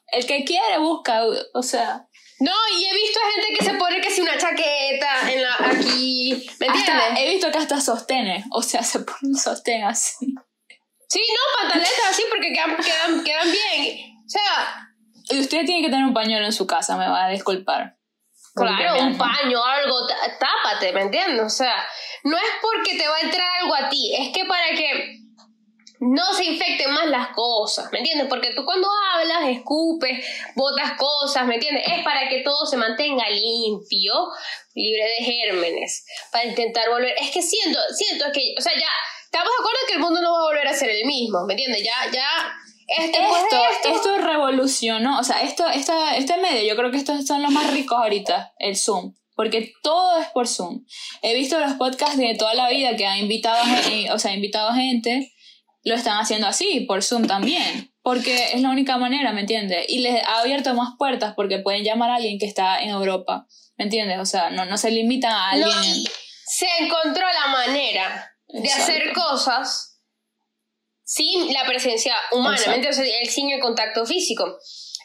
[0.09, 1.23] El que quiere busca,
[1.55, 2.07] o sea.
[2.39, 6.47] No, y he visto gente que se pone que si una chaqueta en la, aquí,
[6.61, 6.95] ¿me entiendes?
[6.95, 10.27] Hasta, he visto que hasta sostenes, o sea, se pone un sostén así.
[11.09, 14.17] Sí, no, pantaletas así porque quedan, quedan, quedan bien.
[14.19, 14.91] O sea,
[15.31, 17.96] Y usted tiene que tener un pañuelo en su casa, me va a disculpar.
[18.57, 21.45] Claro, un paño, algo, tá- tápate, ¿me entiendes?
[21.45, 21.75] O sea,
[22.25, 25.19] no es porque te va a entrar algo a ti, es que para que
[26.01, 28.27] no se infecten más las cosas, ¿me entiendes?
[28.29, 31.85] Porque tú cuando hablas, escupes, botas cosas, ¿me entiendes?
[31.87, 34.15] Es para que todo se mantenga limpio,
[34.75, 37.15] libre de gérmenes, para intentar volver.
[37.21, 38.89] Es que siento, siento que, o sea, ya
[39.25, 41.55] estamos de acuerdo que el mundo no va a volver a ser el mismo, ¿me
[41.55, 41.83] entiendes?
[41.83, 42.29] Ya, ya,
[42.87, 47.27] este, de Esto, esto revolucionó, o sea, esto, esta, este medio, yo creo que estos
[47.27, 50.85] son los más ricos ahorita, el Zoom, porque todo es por Zoom.
[51.23, 54.33] He visto los podcasts de toda la vida que han invitado, a gen- o sea,
[54.35, 55.33] invitado gente,
[55.85, 59.87] lo están haciendo así, por Zoom también, porque es la única manera, ¿me entiendes?
[59.89, 63.47] Y les ha abierto más puertas porque pueden llamar a alguien que está en Europa,
[63.77, 64.19] ¿me entiendes?
[64.21, 65.71] O sea, no, no se limitan a alguien.
[65.71, 66.11] No,
[66.49, 68.83] se encontró la manera de Exacto.
[68.85, 69.96] hacer cosas
[71.09, 74.59] sin la presencia humana, el- sin el contacto físico.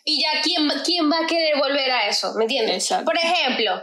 [0.03, 2.33] Y ya, ¿quién, ¿quién va a querer volver a eso?
[2.33, 2.75] ¿Me entiendes?
[2.83, 3.05] Exacto.
[3.05, 3.79] Por ejemplo,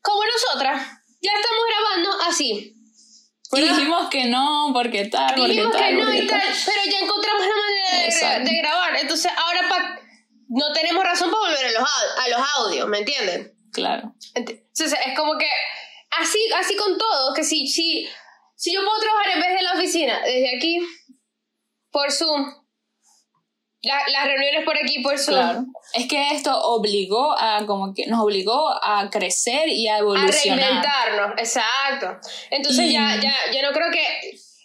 [0.00, 0.80] como nosotras,
[1.20, 2.72] ya estamos grabando así.
[3.52, 6.80] Y dijimos que no, porque tal, porque Dijimos tal, que no porque y tal, pero
[6.92, 8.96] ya encontramos la manera de, de grabar.
[8.96, 10.00] Entonces, ahora pa-
[10.48, 11.88] no tenemos razón para volver a los,
[12.24, 13.52] a los audios, ¿me entiendes?
[13.72, 14.14] Claro.
[14.34, 15.48] Entonces es como que
[16.20, 18.08] así, así con todo, que si, si,
[18.54, 20.78] si yo puedo trabajar en vez de la oficina, desde aquí,
[21.96, 22.52] por Zoom,
[23.82, 25.64] la- las reuniones por aquí por Zoom, Claro.
[25.94, 30.58] Es que esto obligó a, como que nos obligó a crecer y a a evolucionar.
[30.58, 32.28] reinventarnos, exacto.
[32.50, 34.04] Entonces Y- ya, ya, yo no creo que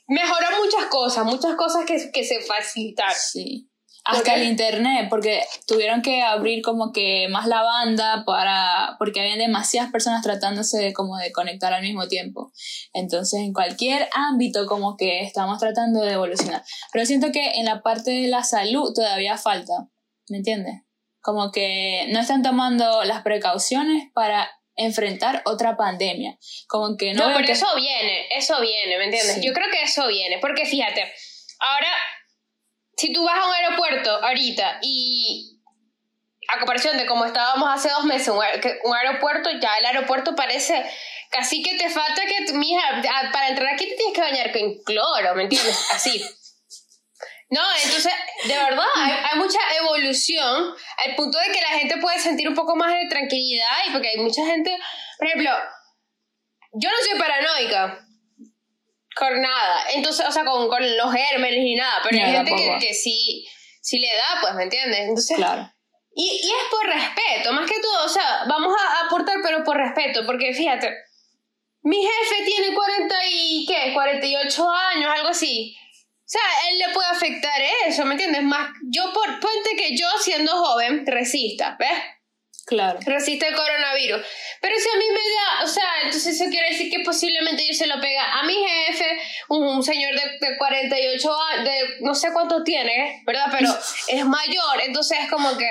[0.07, 3.15] mejoró muchas cosas, muchas cosas que, que se facilitaron.
[3.15, 3.70] Sí.
[4.03, 9.37] Hasta el internet, porque tuvieron que abrir como que más la banda para, porque habían
[9.37, 12.51] demasiadas personas tratándose de como de conectar al mismo tiempo.
[12.93, 16.63] Entonces, en cualquier ámbito como que estamos tratando de evolucionar.
[16.91, 19.73] Pero siento que en la parte de la salud todavía falta,
[20.29, 20.81] ¿me entiendes?
[21.21, 26.39] Como que no están tomando las precauciones para enfrentar otra pandemia.
[26.67, 29.35] Como que no, No, pero que- eso viene, eso viene, ¿me entiendes?
[29.35, 29.45] Sí.
[29.45, 31.01] Yo creo que eso viene, porque fíjate,
[31.59, 31.87] ahora,
[33.01, 35.59] si tú vas a un aeropuerto ahorita y
[36.47, 40.85] a comparación de como estábamos hace dos meses, un, aeropuerto, ya el aeropuerto parece
[41.31, 43.01] casi que te falta que, mija,
[43.33, 45.75] para entrar aquí te tienes que bañar con cloro, ¿me entiendes?
[45.91, 46.23] Así.
[47.49, 52.19] No, entonces, de verdad, hay, hay mucha evolución al punto de que la gente puede
[52.19, 54.77] sentir un poco más de tranquilidad y porque hay mucha gente,
[55.17, 55.49] por ejemplo,
[56.73, 58.05] yo no soy paranoica
[59.15, 62.77] con nada, entonces, o sea, con, con los gérmenes ni nada, pero hay gente que,
[62.87, 63.45] que sí,
[63.81, 64.99] sí le da, pues, ¿me entiendes?
[65.01, 65.71] Entonces, Claro.
[66.15, 69.77] y, y es por respeto, más que todo, o sea, vamos a aportar, pero por
[69.77, 70.93] respeto, porque fíjate,
[71.83, 73.91] mi jefe tiene 40 y, ¿qué?
[73.93, 75.75] 48 años, algo así.
[75.97, 78.43] O sea, él le puede afectar eso, ¿me entiendes?
[78.43, 81.89] Más, yo, por, ponte que yo siendo joven, resista, ¿ves?
[82.65, 82.99] Claro.
[83.05, 84.21] resiste el coronavirus.
[84.61, 87.73] Pero si a mí me da, o sea, entonces eso quiere decir que posiblemente yo
[87.73, 89.05] se lo pega a mi jefe,
[89.49, 93.47] un, un señor de, de 48 años, de no sé cuánto tiene, ¿verdad?
[93.51, 93.69] Pero
[94.07, 95.67] es mayor, entonces es como que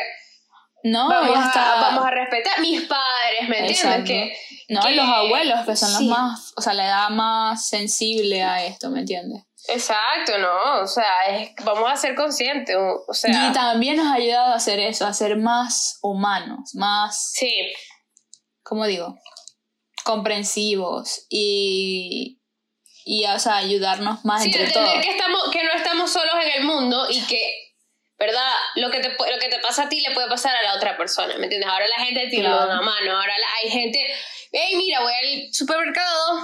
[0.82, 4.04] No, vamos, a, vamos a respetar mis padres, ¿me entiendes?
[4.04, 4.36] Que,
[4.68, 6.06] No, que- y los abuelos, que son sí.
[6.08, 9.42] los más, o sea, la edad más sensible a esto, ¿me entiendes?
[9.68, 10.80] Exacto, ¿no?
[10.82, 14.56] O sea, es, vamos a ser conscientes, o, sea, y también nos ha ayudado a
[14.56, 17.52] hacer eso, a ser más humanos, más, sí,
[18.62, 19.16] ¿cómo digo?
[20.04, 22.40] Comprensivos y,
[23.04, 25.04] y o sea, ayudarnos más sí, entre entender todos.
[25.04, 27.74] que, estamos, que no estamos solos en el mundo y que,
[28.18, 28.52] ¿verdad?
[28.76, 30.96] Lo que, te, lo que te pasa a ti le puede pasar a la otra
[30.96, 31.68] persona, ¿me entiendes?
[31.70, 32.64] Ahora la gente tiene Claro.
[32.64, 34.06] una mano, ahora la- hay gente
[34.52, 36.40] hey, mira, voy al supermercado,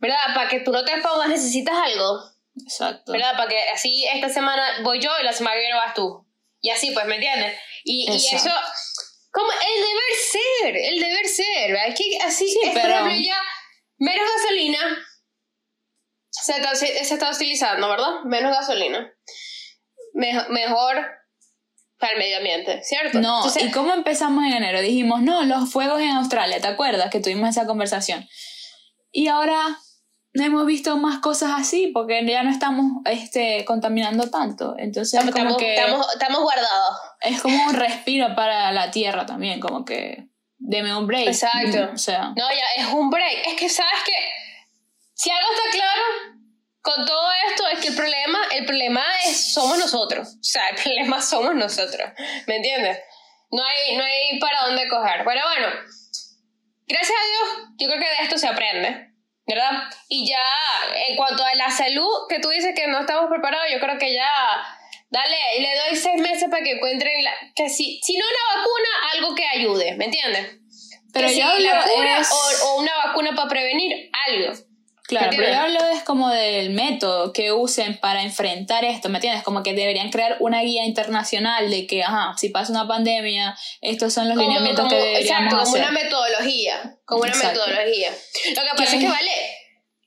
[0.00, 0.18] ¿verdad?
[0.34, 2.20] Para que tú no te pongas, necesitas algo,
[2.62, 3.12] Exacto.
[3.12, 3.32] ¿verdad?
[3.36, 6.26] Para que así esta semana voy yo y la semana que viene vas tú.
[6.60, 7.56] Y así, pues, ¿me entiendes?
[7.84, 8.50] Y, eso,
[9.30, 11.88] como el deber ser, el deber ser, ¿verdad?
[11.88, 13.40] Es que así, Sí, pero- ya,
[13.98, 14.78] menos gasolina
[16.30, 18.22] se está, se, está utilizando, ¿verdad?
[18.24, 19.12] Menos gasolina.
[20.14, 21.06] Mejo- mejor
[21.98, 23.18] para el medio ambiente, ¿cierto?
[23.20, 24.80] No, Entonces, ¿y cómo empezamos en enero?
[24.80, 28.28] Dijimos, no, los fuegos en Australia, ¿te acuerdas que tuvimos esa conversación?
[29.10, 29.78] Y ahora
[30.34, 34.74] no hemos visto más cosas así porque ya no estamos este, contaminando tanto.
[34.78, 36.96] Entonces, estamos, como que estamos, estamos guardados.
[37.20, 41.28] es como un respiro para la tierra también, como que deme un break.
[41.28, 41.90] Exacto.
[41.94, 43.46] O sea, No, ya es un break.
[43.46, 44.12] Es que, ¿sabes que
[45.14, 46.38] Si algo está claro
[46.80, 50.28] con todo esto es que el problema, el problema es, somos nosotros.
[50.28, 52.10] O sea, el problema somos nosotros.
[52.46, 52.98] ¿Me entiendes?
[53.50, 55.24] No hay, no hay para dónde coger.
[55.24, 55.74] Bueno, bueno.
[56.86, 59.07] Gracias a Dios, yo creo que de esto se aprende.
[59.48, 59.84] ¿Verdad?
[60.08, 60.38] Y ya,
[61.08, 64.12] en cuanto a la salud, que tú dices que no estamos preparados, yo creo que
[64.12, 64.30] ya,
[65.10, 68.88] dale, le doy seis meses para que encuentren, la, que si, si no una vacuna,
[69.14, 70.58] algo que ayude, ¿me entiendes?
[71.12, 72.22] pero Que yo si la cura
[72.64, 74.52] o una vacuna para prevenir algo.
[75.08, 79.16] Claro, ¿Me pero yo hablo es como del método que usen para enfrentar esto, ¿me
[79.16, 79.42] entiendes?
[79.42, 84.12] Como que deberían crear una guía internacional de que, ajá, si pasa una pandemia, estos
[84.12, 85.80] son los Como- lineamientos como- que deberíamos exacto, como hacer.
[85.80, 86.96] una metodología.
[87.06, 87.60] Como una Exacto.
[87.66, 88.10] metodología.
[88.10, 89.30] Lo que pasa es que, vale,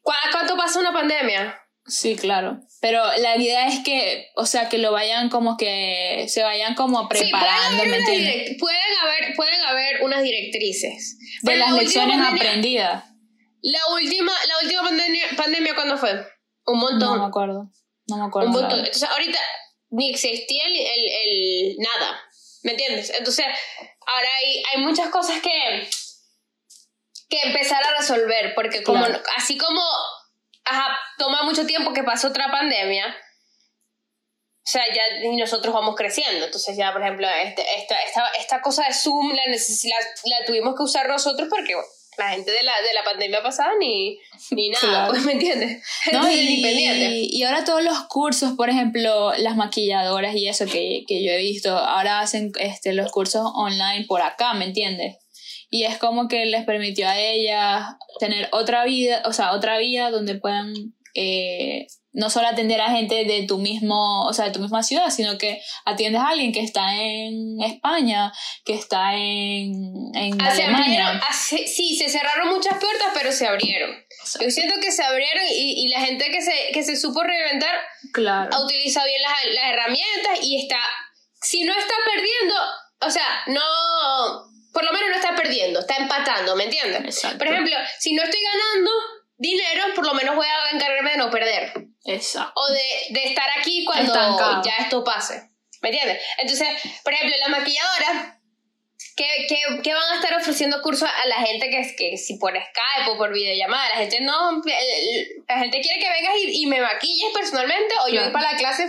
[0.04, 1.58] ¿cu- ¿cuánto pasa una pandemia?
[1.88, 2.60] Sí, claro.
[2.80, 7.02] Pero la idea es que, o sea, que lo vayan como que se vayan como
[7.02, 11.18] Sí, preparando, pueden ¿me haber, direct- pueden, haber, pueden haber unas directrices.
[11.42, 13.04] De Pero las lecciones aprendidas.
[13.62, 16.12] La última, la última pandemia, pandemia ¿cuándo fue?
[16.66, 17.18] Un montón.
[17.18, 17.70] No me acuerdo.
[18.08, 18.50] No me acuerdo.
[18.50, 18.80] un montón.
[18.80, 19.40] Entonces, ahorita
[19.92, 22.20] ni existía el, el, el nada.
[22.64, 23.12] ¿Me entiendes?
[23.18, 23.46] Entonces,
[24.06, 25.90] ahora hay, hay muchas cosas que,
[27.30, 29.22] que empezar a resolver, porque como Claro.
[29.38, 29.82] así como
[30.64, 35.02] ajá, toma mucho tiempo que pase otra pandemia, o sea, ya
[35.38, 36.46] nosotros vamos creciendo.
[36.46, 40.76] Entonces, ya, por ejemplo, este, esta, esta, esta cosa de Zoom la, la, la tuvimos
[40.76, 41.90] que usar nosotros porque bueno,
[42.26, 44.18] la gente de la, de la pandemia pasada ni,
[44.52, 45.12] ni nada, Claro.
[45.12, 45.84] pues, ¿me entiendes?
[46.12, 47.10] No, Entonces, y, ni pendiente.
[47.32, 51.38] y ahora todos los cursos, por ejemplo, las maquilladoras y eso que, que yo he
[51.38, 55.18] visto, ahora hacen este, los cursos online por acá, ¿me entiendes?
[55.70, 57.86] Y es como que les permitió a ellas
[58.20, 60.74] tener otra vida, o sea, otra vida donde puedan
[61.16, 65.10] eh, no solo atender a gente de tu mismo, o sea, de tu misma ciudad,
[65.10, 68.34] sino que atiendes a alguien que está en España,
[68.66, 69.72] que está en,
[70.16, 71.08] en Ah, Alemania.
[71.08, 73.92] abrieron, ah, sí, se cerraron muchas puertas, pero se abrieron.
[74.40, 77.74] Yo siento que se abrieron y, y la gente que se, que se supo reinventar
[78.14, 78.50] Claro.
[78.54, 80.80] ha utilizado bien las, las herramientas y está,
[81.42, 82.56] si no está perdiendo,
[83.02, 83.62] o sea, no,
[84.74, 87.02] por lo menos no está perdiendo, está empatando, ¿me entiendes?
[87.04, 87.38] Exacto.
[87.40, 88.92] Por ejemplo, si no estoy ganando
[89.42, 91.74] dinero, por lo menos voy a encargarme de no perder
[92.06, 92.54] Exacto.
[92.56, 92.84] o de,
[93.20, 94.62] de estar aquí cuando Estancado.
[94.64, 95.50] ya esto pase.
[95.82, 96.22] ¿Me entiendes?
[96.38, 96.68] Entonces,
[97.04, 98.40] por ejemplo, la maquilladora,
[99.16, 102.52] ¿qué, qué, qué van a estar ofreciendo cursos a la gente que, que si por
[102.54, 103.90] Skype o por videollamada?
[103.90, 104.62] La gente no,
[105.48, 108.28] la gente quiere que vengas y, y me maquilles personalmente o yo Claro.
[108.28, 108.88] ir para la clase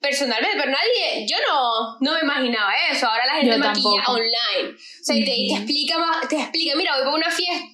[0.00, 3.06] personalmente, pero nadie, yo no, no me imaginaba eso.
[3.06, 4.12] Ahora la gente Yo maquilla tampoco.
[4.18, 4.74] online.
[4.74, 5.62] O sea, y te, y te Ujú.
[5.62, 5.96] explica
[6.28, 7.64] te explica, mira, voy para una fiesta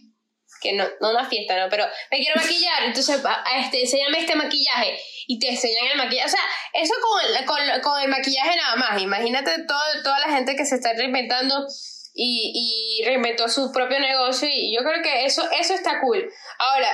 [0.60, 1.68] que no, no una fiesta, ¿no?
[1.70, 5.96] Pero me quiero maquillar, entonces a- a este, enséñame este maquillaje y te enseñan el
[5.98, 6.26] maquillaje.
[6.28, 6.40] O sea,
[6.72, 9.00] eso con, el- con, con el maquillaje nada más.
[9.02, 11.66] Imagínate todo, toda la gente que se está reinventando
[12.14, 16.28] y, y reinventó su propio negocio y yo creo que eso, eso está cool.
[16.58, 16.90] Ahora,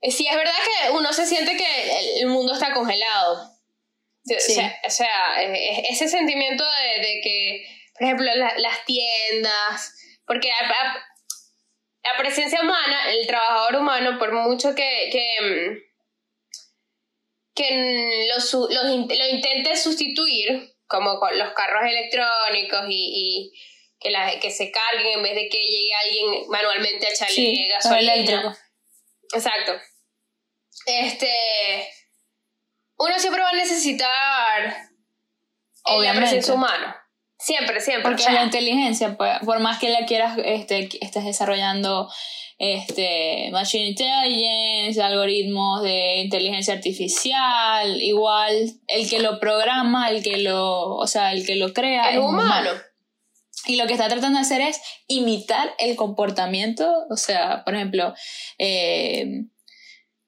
[0.00, 0.52] eh, sí es verdad
[0.84, 3.50] que uno se siente que el, mundo está congelado.
[4.26, 5.42] O sea, o sea,
[5.90, 9.94] ese sentimiento de, de que, por ejemplo, la- las tiendas,
[10.26, 11.04] porque a-
[12.04, 15.78] la presencia humana, el trabajador humano, por mucho que, que, mm,
[17.54, 18.52] que los
[18.92, 23.52] in- lo intente sustituir, como con los carros electrónicos y, y
[24.00, 27.68] que, la, que se carguen en vez de que llegue alguien manualmente a echarle Sí,
[27.68, 28.12] gasolina.
[28.14, 28.56] eléctrico.
[29.32, 29.72] Exacto.
[30.86, 31.88] Este.
[32.96, 36.20] Uno siempre va a necesitar la Obviamente.
[36.26, 37.03] presencia humana.
[37.38, 38.04] Siempre, siempre.
[38.04, 42.08] Porque o sea, la inteligencia, pues, por más que la quieras, este, estés desarrollando
[42.58, 50.94] este, machine intelligence, algoritmos de inteligencia artificial, igual el que lo programa, el que lo,
[50.94, 52.70] o sea, el que lo crea es es humano.
[53.66, 58.14] Y lo que está tratando de hacer es imitar el comportamiento, o sea, por ejemplo,
[58.58, 59.46] eh,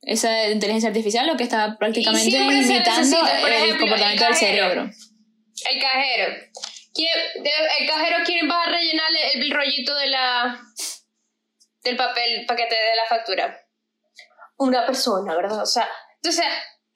[0.03, 3.01] esa inteligencia artificial lo que está prácticamente imitando necesita,
[3.47, 4.83] el ejemplo, comportamiento el del cerebro.
[4.83, 6.35] El cajero.
[6.97, 10.59] ¿Quién- de- el cajero, ¿quién va a rellenar el, rollito de la,
[11.83, 13.61] del papel para que te dé la factura?
[14.57, 15.63] Una persona, ¿verdad?
[15.63, 15.87] O sea,
[16.23, 16.47] entonces,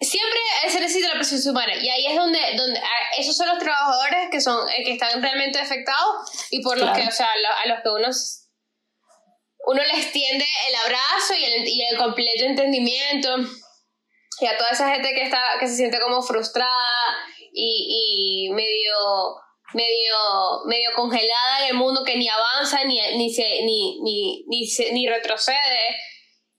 [0.00, 2.80] siempre se necesita la presencia humana y ahí es donde, donde
[3.18, 7.06] esos son los trabajadores que son eh, que están realmente afectados y por los que,
[7.06, 7.28] o sea,
[7.62, 8.08] a los que uno
[9.66, 13.36] uno les tiende el abrazo y el, y el completo entendimiento
[14.40, 16.72] y a toda esa gente que está que se siente como frustrada
[17.52, 18.94] y, y medio
[19.74, 20.14] medio
[20.66, 25.08] medio congelada en el mundo que ni avanza ni ni se, ni, ni, ni, ni
[25.08, 25.56] retrocede.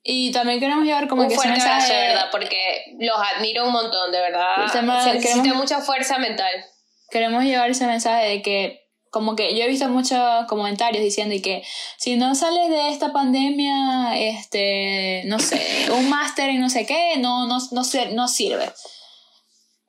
[0.04, 3.65] Y también queremos llevar como un que fuerte ese mensaje de verdad porque los admiro
[3.65, 4.56] un montón de verdad.
[4.71, 6.65] Tema- se necesita queremos- mucha fuerza mental.
[7.12, 11.41] queremos llevar ese mensaje de que como que yo he visto muchos comentarios diciendo y
[11.41, 11.62] que
[11.97, 15.60] si no sales de esta pandemia este no sé
[15.91, 17.82] un máster en no sé qué no no no,
[18.13, 18.71] no sirve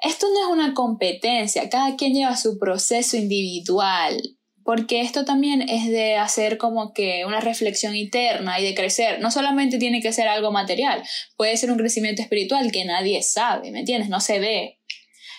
[0.02, 4.20] esto no es una competencia cada quien lleva su proceso individual
[4.64, 9.20] porque esto también es de hacer como que una reflexión interna y de crecer.
[9.20, 11.02] No solamente tiene que ser algo material,
[11.36, 14.08] puede ser un crecimiento espiritual que nadie sabe, ¿me entiendes?
[14.08, 14.78] No se ve.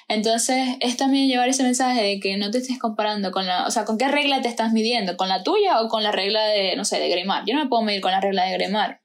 [0.10, 3.72] Entonces, es también llevar ese mensaje de que no te estés comparando con la, o
[3.72, 5.16] sea, ¿con qué regla te estás midiendo?
[5.16, 7.44] ¿Con la tuya o con la regla de, no sé, de Gremar?
[7.48, 9.02] Yo no me puedo medir con la regla de Gremar,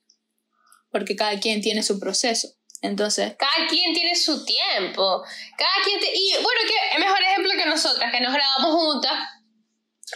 [0.90, 2.57] porque cada quien tiene su proceso.
[2.80, 5.22] Entonces, cada quien tiene su tiempo
[5.56, 9.12] cada quien te- y bueno que es mejor ejemplo que nosotras que nos graduamos juntas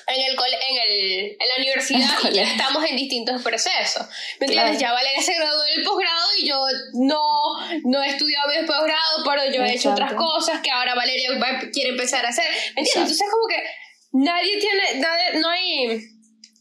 [0.07, 4.07] en el cole- en, el, en la universidad el y ya estamos en distintos procesos
[4.40, 4.68] ¿me Claro.
[4.68, 4.81] entiendes?
[4.81, 6.61] ya Valeria se graduó del posgrado y yo
[6.94, 7.20] no
[7.85, 11.61] no he estudiado mi posgrado pero yo he hecho otras cosas que ahora Valeria va-
[11.72, 12.46] quiere empezar a hacer
[12.77, 12.88] ¿me entiendes?
[12.88, 13.01] Exacto.
[13.12, 13.62] entonces como que
[14.12, 16.01] nadie tiene nadie- no hay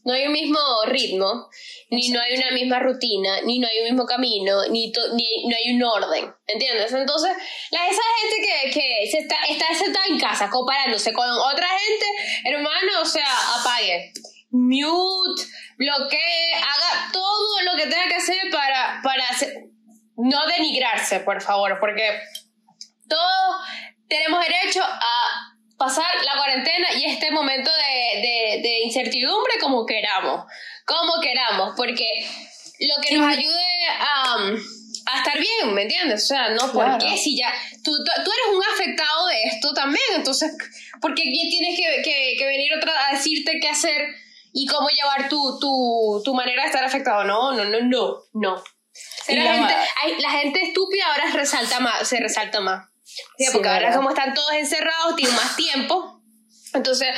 [0.04, 1.48] no hay un mismo ritmo,
[1.90, 5.46] ni no hay una misma rutina, ni no hay un mismo camino, ni, to- ni
[5.48, 6.92] no hay un orden, ¿entiendes?
[6.92, 7.36] Entonces,
[7.70, 12.06] la, esa gente que, que se está, está sentada en casa comparándose con otra gente,
[12.44, 13.28] hermano, o sea,
[13.60, 14.12] apague,
[14.50, 15.42] mute,
[15.78, 19.24] bloquee, haga todo lo que tenga que hacer para, para
[20.16, 22.20] no denigrarse, por favor, porque
[23.08, 23.56] todos
[24.08, 25.51] tenemos derecho a
[25.84, 30.44] pasar la cuarentena y este momento de, de, de incertidumbre como queramos,
[30.86, 32.06] como queramos, porque
[32.80, 34.36] lo que nos ayude a,
[35.06, 36.22] a estar bien, ¿me entiendes?
[36.22, 36.98] O sea, no, ¿por Claro.
[37.04, 37.16] qué?
[37.16, 40.52] Si ya, tú, eres un afectado de esto también, entonces,
[41.00, 44.06] ¿por qué tienes que, que, que venir otra a decirte qué hacer
[44.52, 47.24] y cómo llevar tu, tu, tu manera de estar afectado?
[47.24, 48.62] No, no, no, no, no.
[49.28, 49.74] La, la gente,
[50.22, 52.91] la gente estúpida ahora resalta más, se resalta más.
[53.36, 53.96] Sí, Sí, porque ahora verdad.
[53.96, 56.22] como están todos encerrados, tienen más tiempo.
[56.74, 57.08] Entonces,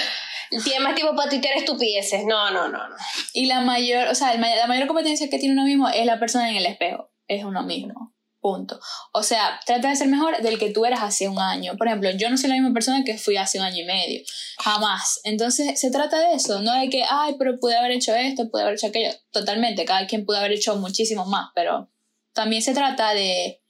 [0.64, 2.24] tienen más tiempo para tuitear estupideces.
[2.26, 2.96] No, no, no, no.
[3.32, 6.50] y la mayor, o sea, la mayor competencia que tiene uno mismo es la persona
[6.50, 8.12] en el espejo, es uno mismo.
[8.40, 8.78] Punto.
[9.14, 11.78] O sea, trata de ser mejor del que tú eras hace un año.
[11.78, 14.20] Por ejemplo, yo no soy la misma persona que fui hace un año y medio.
[14.58, 15.18] Jamás.
[15.24, 16.60] Entonces, se trata de eso.
[16.60, 19.14] No de que, ay, pero pude haber hecho esto, pude haber hecho aquello.
[19.30, 19.86] Totalmente.
[19.86, 21.52] Cada quien pudo haber hecho muchísimo más.
[21.54, 21.90] Pero
[22.34, 23.62] también se trata de,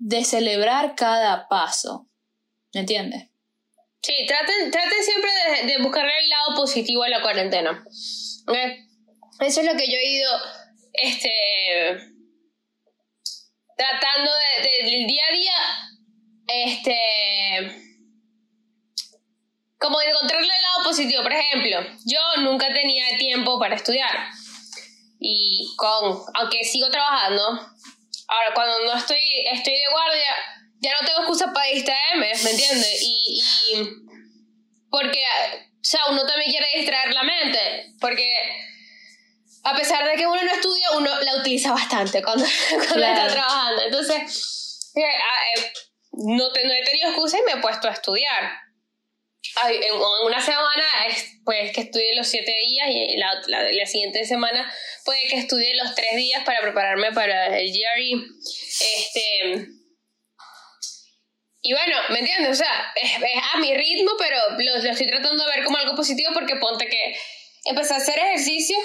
[0.00, 2.08] de celebrar cada paso.
[2.72, 3.28] ¿Me entiendes?
[4.02, 5.30] Sí, traten, traten siempre
[5.66, 7.84] de, buscarle el lado positivo a la cuarentena.
[9.40, 10.30] Eso es lo que yo he ido
[10.94, 11.98] este,
[13.76, 15.52] tratando de- del día a día.
[16.46, 17.76] Este.
[19.78, 21.22] Como de encontrarle el lado positivo.
[21.22, 24.30] Por ejemplo, yo nunca tenía tiempo para estudiar.
[25.18, 26.22] Y con.
[26.34, 27.68] Aunque sigo trabajando.
[28.30, 29.18] Ahora, cuando no estoy,
[29.52, 30.34] estoy de guardia,
[30.80, 32.98] ya no tengo excusa para distraerme, ¿me entiendes?
[33.02, 33.42] Y,
[33.74, 33.82] y
[34.88, 38.30] porque, o sea, uno también quiere distraer la mente, porque
[39.64, 43.20] a pesar de que uno no estudia, uno la utiliza bastante cuando, cuando Claro.
[43.20, 43.82] está trabajando.
[43.82, 45.72] Entonces, eh, ah, eh,
[46.12, 48.52] no, te- no he tenido excusa y me he puesto a estudiar.
[49.62, 53.72] Ay, en, en una semana, es- pues que estudie los siete días y la, la,
[53.72, 54.72] la siguiente semana
[55.04, 58.12] puede que estudie los tres días para prepararme para el GRE.
[58.80, 59.66] Este,
[61.62, 62.50] y bueno, ¿me entiendes?
[62.52, 65.78] O sea, es, es a mi ritmo, pero lo, lo estoy tratando de ver como
[65.78, 67.16] algo positivo porque ponte que
[67.64, 68.76] empecé a hacer ejercicio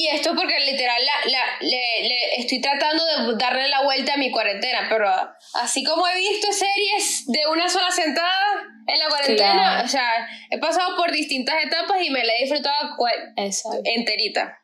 [0.00, 4.16] y esto porque literal la, la- le, le estoy tratando de darle la vuelta a
[4.16, 5.08] mi cuarentena, pero
[5.54, 8.44] así como he visto series de una sola sentada
[8.86, 9.84] en la cuarentena, Claro.
[9.84, 12.96] o sea, he pasado por distintas etapas y me la he disfrutado
[13.36, 13.80] Exacto.
[13.84, 14.58] enterita.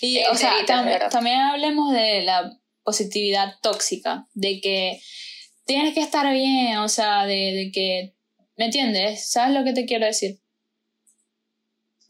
[0.00, 1.10] Y, o sea, Enterita, tam- ¿verdad?
[1.10, 2.50] también hablemos de la
[2.82, 5.00] positividad tóxica, de que
[5.66, 8.14] tienes que estar bien, o sea, de, de que,
[8.56, 9.30] ¿me entiendes?
[9.30, 10.39] ¿Sabes lo que te quiero decir?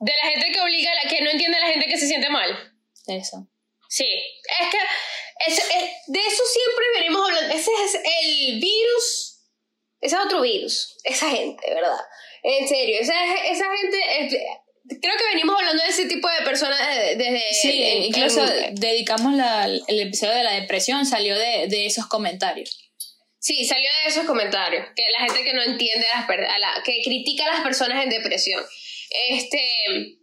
[0.00, 2.06] De la gente que obliga, a la que no entiende a la gente que se
[2.06, 2.50] siente mal.
[3.06, 3.46] Eso.
[3.88, 4.04] Sí,
[4.60, 4.78] es que
[5.46, 7.54] es- es- de eso siempre venimos hablando.
[7.54, 9.40] Ese es el virus,
[10.00, 11.98] ese es otro virus, esa gente, ¿verdad?
[12.42, 16.80] En serio, esa, esa gente, es- creo que venimos hablando de ese tipo de personas
[16.96, 17.42] eh, desde...
[17.52, 22.90] Sí, incluso dedicamos la, el episodio de la depresión, salió de, de, esos comentarios.
[23.38, 27.00] Sí, salió de esos comentarios, que la gente que no entiende, las, a la, que
[27.02, 28.62] critica a las personas en depresión.
[29.10, 30.18] Este...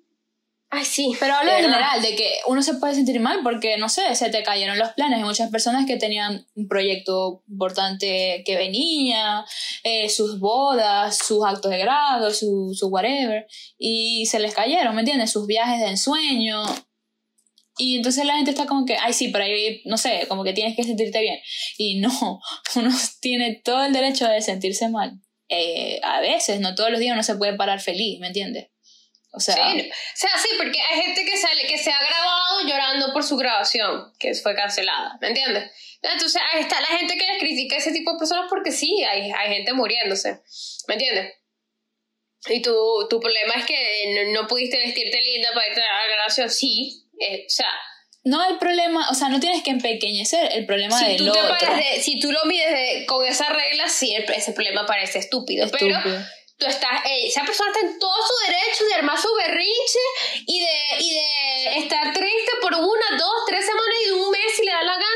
[0.69, 1.13] Ay, sí.
[1.17, 4.29] Pero hablo en general, de que uno se puede sentir mal porque, no sé, se
[4.29, 5.19] te cayeron los planes.
[5.19, 9.45] Hay muchas personas que tenían un proyecto importante que venía,
[9.83, 15.01] eh, sus bodas, sus actos de grado, su, su whatever, y se les cayeron, ¿me
[15.01, 15.31] entiendes?
[15.31, 16.63] Sus viajes de ensueño.
[17.77, 20.53] Y entonces la gente está como que, ay, sí, pero ahí, no sé, como que
[20.53, 21.39] tienes que sentirte bien.
[21.77, 22.41] Y no,
[22.75, 22.89] uno
[23.21, 25.13] tiene todo el derecho de sentirse mal.
[25.49, 28.67] Eh, a veces, no todos los días uno se puede parar feliz, ¿me entiendes?
[29.37, 32.61] O sea, sí, o sea, sí, porque hay gente que sale, que se ha grabado
[32.67, 35.71] llorando por su grabación, que fue cancelada, ¿me entiendes?
[36.01, 39.03] Entonces, ahí está la gente que les critica a ese tipo de personas porque sí,
[39.03, 40.41] hay, hay gente muriéndose,
[40.87, 41.35] ¿me entiendes?
[42.47, 42.73] Y tu,
[43.11, 47.45] tu problema es que no, pudiste vestirte linda para irte a la grabación, sí, eh,
[47.45, 47.69] o sea...
[48.23, 51.69] No el problema, o sea, no tienes que empequeñecer el problema si del tú otro.
[52.01, 55.99] si tú lo mides con esa regla, sí, ese problema parece estúpido, estúpido.
[56.03, 56.25] pero
[56.57, 59.99] tú estás, esa persona está en todo su derecho de armar su berrinche
[60.45, 64.65] y de, y de estar triste por una, dos, tres semanas y un mes si
[64.65, 65.07] le da la gana.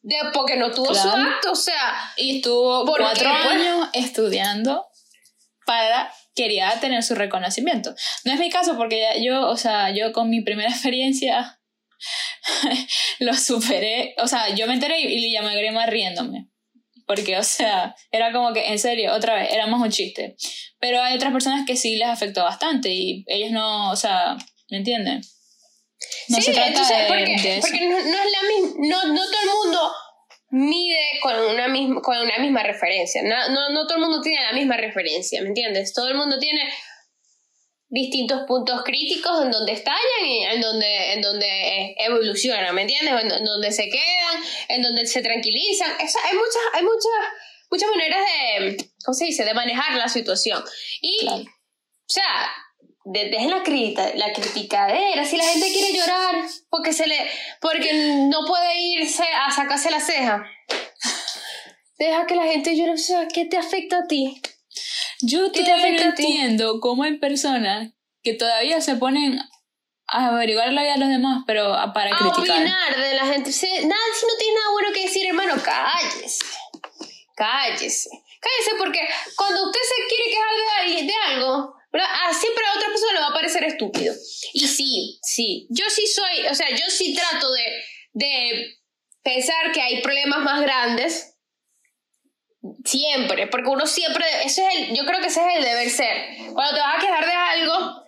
[0.00, 2.12] De, porque no tuvo su acto, o sea.
[2.16, 4.86] Y estuvo cuatro años estudiando
[5.66, 7.94] para quería tener su reconocimiento.
[8.24, 11.60] No es mi caso porque yo, o sea, yo con mi primera experiencia
[13.18, 16.48] lo superé, o sea, yo me enteré y, y ya me grema riéndome
[17.08, 20.36] porque, o sea, era como que, en serio, otra vez, era más un chiste.
[20.78, 24.36] Pero hay otras personas que sí les afectó bastante y ellos no, o sea,
[24.70, 25.22] ¿me entienden?
[26.28, 29.92] No se trata de, porque, porque no, es la misma, no, no todo el mundo
[30.50, 33.22] mide con una misma, con una misma referencia.
[33.22, 35.94] No, no, no todo el mundo tiene la misma referencia, ¿me entiendes?
[35.94, 36.60] Todo el mundo tiene
[37.90, 43.14] distintos puntos críticos en donde estallan y en donde, en donde evolucionan, ¿me entiendes?
[43.22, 45.90] En, donde se quedan, en donde se tranquilizan.
[45.98, 47.12] Esa, hay muchas, hay muchas,
[47.70, 50.62] muchas maneras de, ¿cómo se dice?, de manejar la situación.
[51.00, 51.44] Y, o
[52.06, 52.50] sea,
[53.04, 56.34] dejen la, crítica, la criticadera, si la gente quiere llorar
[56.68, 57.16] porque, se le,
[57.60, 57.92] porque
[58.28, 60.46] no puede irse a sacarse la ceja,
[61.98, 64.40] deja que la gente llore, o sea, ¿qué te afecta a ti?
[65.20, 67.92] Yo todavía no entiendo cómo hay personas
[68.22, 69.40] que todavía se ponen
[70.06, 72.56] a averiguar la vida de los demás, pero para a criticar.
[72.56, 73.52] opinar de la gente.
[73.52, 76.44] Si, nada, si no tiene nada bueno que decir, hermano, cállese.
[77.34, 78.10] Cállese.
[78.40, 79.00] Cállese porque
[79.36, 82.08] cuando usted se quiere quejar de, de algo, ¿verdad?
[82.10, 84.14] Ah, siempre a otra persona le va a parecer estúpido.
[84.52, 85.66] Y sí, sí.
[85.70, 87.64] Yo sí soy, o sea, yo sí trato de,
[88.12, 88.78] de
[89.22, 91.37] pensar que hay problemas más grandes
[92.84, 96.36] Siempre, porque uno siempre, ese es el, yo creo que ese es el deber ser.
[96.52, 98.04] Cuando te vas a quejar de algo,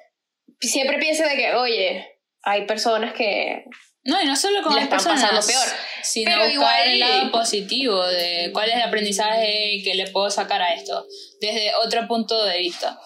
[0.61, 3.65] siempre piensa de que, oye, hay personas que
[4.03, 5.79] no, y no solo con las personas, pasando peor.
[6.03, 6.89] sino Pero buscar igual...
[6.89, 11.07] el lado positivo de cuál es el aprendizaje que le puedo sacar a esto,
[11.41, 12.99] desde otro punto de vista.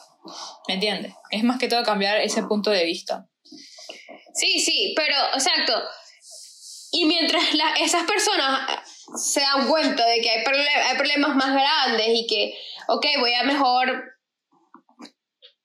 [0.69, 1.13] ¿Me entiendes?
[1.31, 3.27] Es más que todo cambiar ese punto de vista.
[4.35, 5.83] Sí, sí, pero, exacto.
[6.97, 7.43] Y mientras
[7.81, 8.71] esas personas
[9.17, 13.43] se dan cuenta de que hay, hay problemas más grandes y que, ok, voy a
[13.43, 14.15] mejor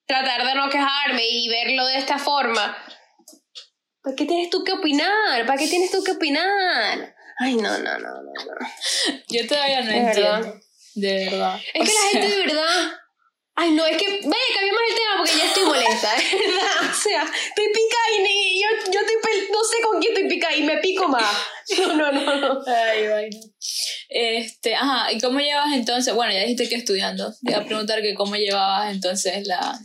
[0.08, 2.76] tratar de no quejarme y verlo de esta forma.
[4.02, 5.46] ¿Para qué tienes tú que opinar?
[5.46, 7.16] ¿Para qué tienes tú que opinar?
[7.38, 8.22] Ay, no, no, no, no.
[8.24, 8.68] no.
[9.28, 10.60] Yo todavía no entiendo.
[10.96, 11.60] De verdad.
[11.76, 12.92] Es que la gente de verdad
[13.62, 16.90] Ay, no, es que, vaya, cambiamos el tema porque ya estoy molesta, verdad.
[16.90, 20.64] O sea, estoy picada y yo, yo estoy, no sé con quién estoy picada y
[20.64, 21.36] me pico más.
[21.78, 22.62] No, no, no, no.
[22.66, 23.38] Ay, bueno.
[24.08, 26.16] Este, ajá, ¿y cómo llevas entonces?
[26.16, 27.32] Bueno, ya dijiste que estudiando.
[27.44, 29.78] Te iba a preguntar que cómo llevabas entonces la,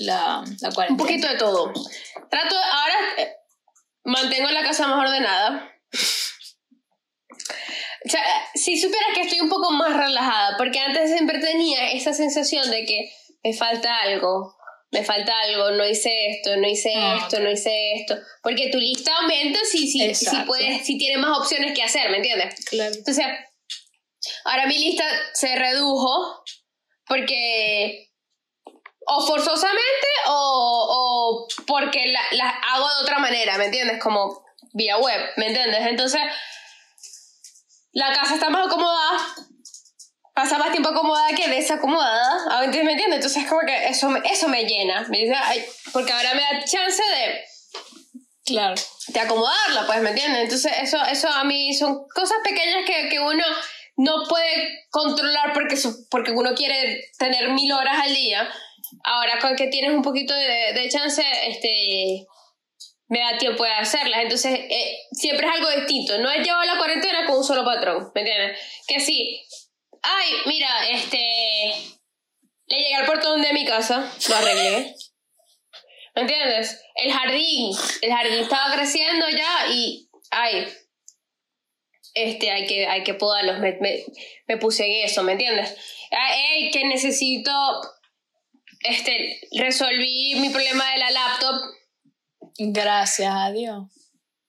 [0.00, 0.90] la, la cuarentena.
[0.90, 1.72] Un poquito de todo.
[2.28, 3.32] Trato, ahora eh,
[4.04, 5.72] mantengo la casa más ordenada.
[8.04, 8.22] O sea,
[8.54, 12.84] si supieras que estoy un poco más relajada, porque antes siempre tenía esa sensación de
[12.84, 13.12] que
[13.44, 14.56] me falta algo,
[14.90, 18.16] me falta algo, no hice esto, no hice ah, esto, no hice esto.
[18.42, 22.18] Porque tu lista aumenta si, si, si, puedes, si tienes más opciones que hacer, ¿me
[22.18, 22.54] entiendes?
[22.66, 22.92] Claro.
[22.94, 23.24] Entonces,
[24.44, 26.42] ahora mi lista se redujo
[27.06, 28.10] porque
[29.06, 34.02] o forzosamente o, o porque la, la hago de otra manera, ¿me entiendes?
[34.02, 34.44] Como
[34.74, 35.86] vía web, ¿me entiendes?
[35.86, 36.20] Entonces
[37.92, 39.18] la casa está más acomodada,
[40.34, 43.04] pasa más tiempo acomodada que desacomodada, ¿me entiendes?
[43.16, 46.42] Entonces es como que eso me, eso me llena, me dice, ay, porque ahora me
[46.42, 47.44] da chance de...
[48.44, 48.74] Claro.
[49.08, 50.42] De acomodarla, pues, ¿me entiendes?
[50.42, 53.44] Entonces eso, eso a mí son cosas pequeñas que, que uno
[53.96, 55.78] no puede controlar porque,
[56.10, 58.48] porque uno quiere tener mil horas al día.
[59.04, 62.26] ahora con que tienes un poquito de, de chance, este,
[63.12, 64.22] me da tiempo de hacerlas.
[64.22, 66.16] Entonces, eh, siempre es algo distinto.
[66.18, 68.58] No he llevado la cuarentena con un solo patrón, ¿me entiendes?
[68.88, 69.44] Que sí,
[70.00, 71.74] ay, mira, este,
[72.68, 74.94] le llegué al portón de mi casa, lo arreglé.
[76.14, 76.82] ¿Me entiendes?
[76.94, 80.68] El jardín, el jardín estaba creciendo ya y, ay,
[82.14, 84.04] este, hay que, hay que podarlos, me, me,
[84.46, 85.76] me puse en eso, ¿me entiendes?
[86.12, 87.52] Ay, que necesito,
[88.80, 91.81] este, resolví mi problema de la laptop.
[92.58, 93.84] Gracias a Dios.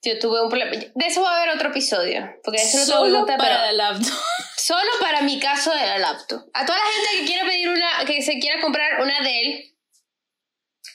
[0.02, 0.72] Yo tuve un problema.
[0.94, 2.30] De eso va a haber otro episodio.
[2.44, 4.14] Porque eso no te Solo voy a contar, para pero- la laptop.
[4.58, 6.42] Solo para mi caso de la laptop.
[6.54, 9.76] A toda la gente que quiera pedir una, que se quiera comprar una Dell,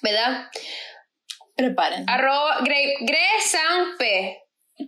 [0.03, 0.51] ¿verdad?
[1.57, 2.09] Preparen.
[2.09, 2.97] Arroba gre-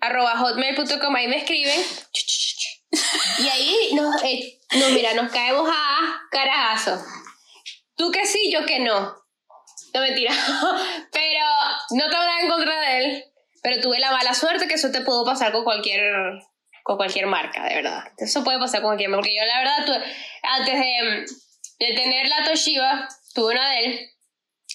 [0.00, 1.80] arroba hotmail.com, ahí me escriben.
[3.38, 7.02] Y ahí nos, eh, no, mira, nos caemos a carajazo.
[7.96, 9.14] Tú que sí, yo que no.
[9.92, 10.32] No mentira.
[11.12, 11.44] Pero
[11.92, 13.24] no tengo nada en contra de él.
[13.62, 16.00] Pero tuve la mala suerte que eso te pudo pasar con cualquier
[16.82, 18.04] con cualquier marca, de verdad.
[18.16, 19.20] Eso puede pasar con cualquier marca.
[19.22, 24.10] Porque yo la verdad, tuve- antes de, de tener la Toshiba, tuve una de él.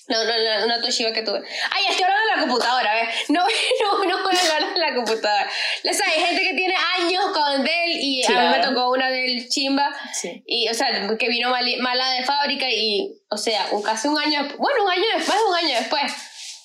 [0.07, 1.39] No, no, no, una Toshiba que tuve.
[1.71, 3.09] Ay, estoy hablando de la computadora, ¿ves?
[3.29, 5.49] No, no, no voy a hablar de la computadora.
[5.83, 9.49] Sabes, hay gente que tiene años con Dell y a mí me tocó una Dell
[9.49, 9.91] chimba.
[10.13, 10.43] Sí.
[10.45, 14.19] Y, o sea, que vino mali- mala de fábrica y, o sea, un, casi un
[14.19, 16.03] año, bueno, un año después, un año después,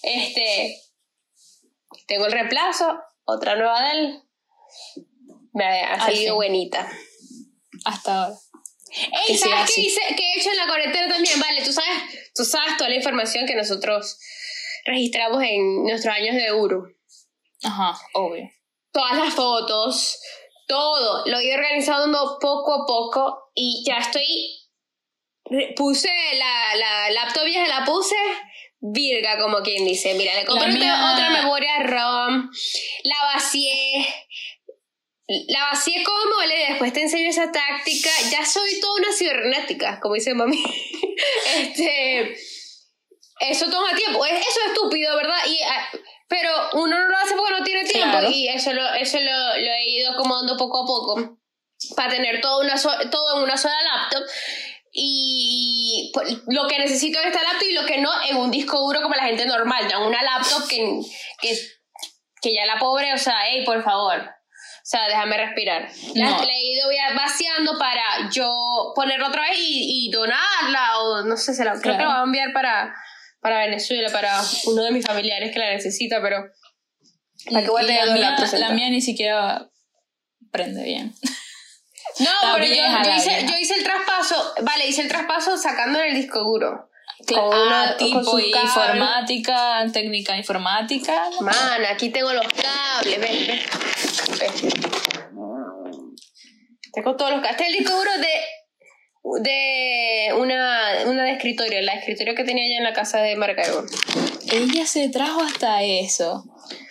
[0.03, 0.77] este,
[2.07, 4.23] tengo el reemplazo, otra nueva Dell,
[5.53, 6.35] me ha Al salido fin.
[6.35, 6.91] buenita.
[7.85, 8.37] Hasta ahora.
[8.93, 11.39] Ey, Que ¿sabes qué, hice, qué he hecho en la cuarentena también?
[11.39, 14.19] Vale, tú sabes, tú sabes toda la información que nosotros
[14.85, 16.85] registramos en nuestros años de Uru.
[17.63, 18.51] Ajá, obvio.
[18.93, 20.19] todas las fotos,
[20.67, 21.25] todo.
[21.27, 24.57] Lo he ido organizando poco a poco y ya estoy.
[25.77, 28.15] Puse la, la laptop vieja, la puse
[28.81, 30.14] virga, como quien dice.
[30.14, 32.51] Mira, le compré mía- otra memoria ROM,
[33.05, 34.07] la vacié.
[35.49, 38.11] La vacié como mole, después te enseño esa táctica.
[38.33, 40.61] Ya soy toda una cibernética, como dice mami.
[41.57, 42.37] este.
[43.41, 44.24] Eso toma tiempo.
[44.26, 45.39] Es- Eso es estúpido, ¿verdad?
[45.47, 45.89] Y, ah,
[46.28, 48.11] pero uno no lo hace porque no tiene tiempo.
[48.18, 48.31] Claro.
[48.31, 51.39] Y eso, lo, eso lo, lo he ido acomodando poco a poco.
[51.97, 54.22] Para tener todo, una so- todo en una sola laptop.
[54.93, 58.78] Y pues, lo que necesito en esta laptop y lo que no en un disco
[58.80, 59.86] duro como la gente normal.
[59.88, 61.01] Ya una laptop que,
[61.41, 61.57] que,
[62.43, 64.18] que ya la pobre, o sea, hey, por favor.
[64.20, 65.88] O sea, déjame respirar.
[66.14, 66.45] La, No.
[66.45, 70.99] la he ido vaciando para yo ponerla otra vez y, y donarla.
[71.01, 72.05] O no sé, se la, creo que Claro.
[72.05, 72.95] la voy a enviar para,
[73.41, 76.45] para Venezuela, para uno de mis familiares que la necesita, pero.
[77.51, 79.70] ¿Para la, mía, la mía ni siquiera
[80.51, 81.14] prende bien.
[82.21, 82.73] No, pero yo,
[83.16, 86.89] hice, yo hice el traspaso, vale, hice el traspaso sacando el disco duro.
[87.27, 91.29] Con una- ah, tipo informática, técnica informática.
[91.41, 93.61] Man, aquí tengo los cables, ven, ven.
[94.39, 94.53] ven.
[96.93, 97.51] Tengo todos los cables.
[97.53, 102.64] Este es el disco duro de, de una, una de escritorio, la escritorio que tenía
[102.64, 103.85] allá en la casa de Maracaibo.
[104.51, 106.45] Ella se trajo hasta eso.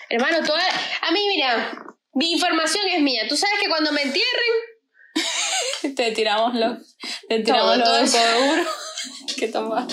[0.09, 0.61] Hermano, toda,
[1.01, 1.71] a mí, mira,
[2.13, 3.23] mi información es mía.
[3.27, 4.53] Tú sabes que cuando me entierren,
[5.95, 8.65] Te tiramos los, te tiramos Todo, los todo.
[9.37, 9.87] que toma.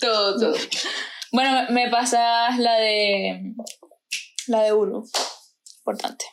[0.00, 0.56] todo, todo.
[1.32, 3.54] Bueno, me pasas la de
[4.46, 5.04] la de Uru.
[5.78, 6.24] Importante.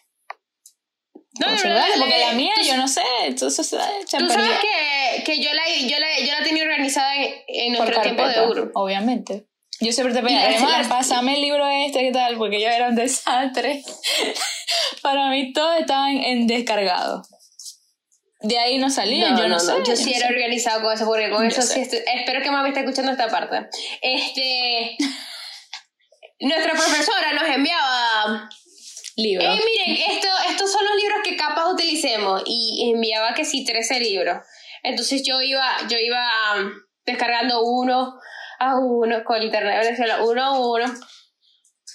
[1.39, 5.41] No, Conservarla, verdad, porque la mía, yo no sé, entonces se Tú sabes que, que
[5.41, 8.71] yo, la, yo, la, yo la tenía organizada en, en nuestro tiempo de Uru.
[8.75, 9.47] obviamente.
[9.79, 12.37] Yo siempre te pedía, las- pásame el libro este, ¿qué tal?
[12.37, 13.81] Porque yo era un desastre.
[15.01, 17.23] Para mí todos estaban en descargado.
[18.43, 19.71] De ahí no salían, yo no, sé.
[19.79, 20.33] Yo yo sí no era sé.
[20.33, 21.73] organizado con eso, porque con Yo eso sé.
[21.75, 23.69] sí estoy- espero que mami esté escuchando esta parte.
[24.01, 24.97] Este.
[26.39, 28.49] Nuestra profesora nos enviaba.
[29.17, 29.43] Libro.
[29.45, 32.41] Eh, miren, esto, estos son los libros que capaz utilicemos.
[32.45, 34.37] Y enviaba que sí, 13 libros.
[34.83, 36.25] Entonces yo iba, yo iba
[36.55, 36.71] um,
[37.05, 38.19] descargando uno
[38.59, 40.85] a uno con internet Venezuela, uno a uno.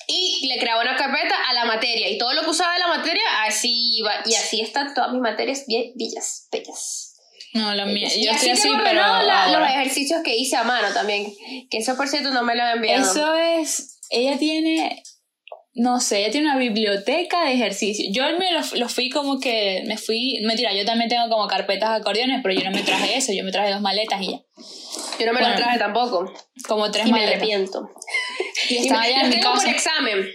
[0.09, 2.09] Y le creaba una carpeta a la materia.
[2.09, 4.13] Y todo lo que usaba de la materia, así iba.
[4.25, 7.15] Y así están todas mis materias bien bellas, bellas.
[7.55, 8.09] No, la mía.
[8.15, 9.01] Y Yo estoy así, pero.
[9.01, 11.33] la- los ejercicios que hice a mano también.
[11.71, 13.03] Que eso, por cierto, no me lo han enviado.
[13.11, 13.99] Eso es.
[14.11, 15.03] Ella tiene.
[15.79, 18.09] No sé, ella tiene una biblioteca de ejercicios.
[18.11, 19.83] Yo me lo, lo fui como que.
[19.87, 20.39] Me fui.
[20.45, 23.33] Mentira, yo también tengo como carpetas de acordeones, pero yo no me traje eso.
[23.33, 24.39] Yo me traje dos maletas y ya.
[25.19, 26.33] Yo no me Bueno, lo traje tampoco.
[26.69, 27.37] Como tres Y me maletas.
[27.37, 27.91] arrepiento.
[28.69, 30.29] Y estaba allá en mi tengo por examen.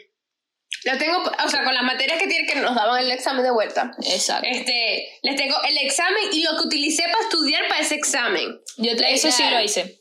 [0.84, 3.52] Lo tengo, o sea, con las materias que tienen que nos daban el examen de
[3.52, 3.92] vuelta.
[4.04, 4.48] Exacto.
[4.50, 8.60] Este, les tengo el examen y lo que utilicé para estudiar para ese examen.
[8.78, 10.00] Yo tra- eso sí lo hice.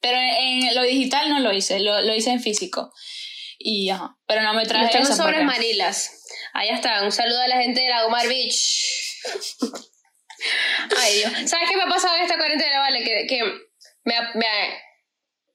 [0.00, 2.92] Pero en, lo digital no lo hice, lo, lo hice en físico.
[3.58, 6.10] Y ajá, pero no me traje Los tengo sobre Marilas.
[6.52, 7.02] Allá está.
[7.04, 9.14] Un saludo a la gente de la Gomar Beach.
[10.98, 11.32] Ay, Dios.
[11.50, 13.04] ¿Sabes qué me ha pasado en esta cuarentena, vale?
[13.04, 13.42] Que, que
[14.04, 14.46] me, me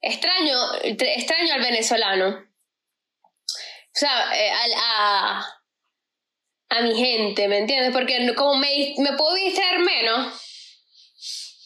[0.00, 2.44] extraño, extraño al venezolano.
[3.48, 5.46] O sea, eh, al- a,
[6.70, 7.92] a mi gente, ¿me entiendes?
[7.92, 10.40] Porque como me, puedo distraer menos.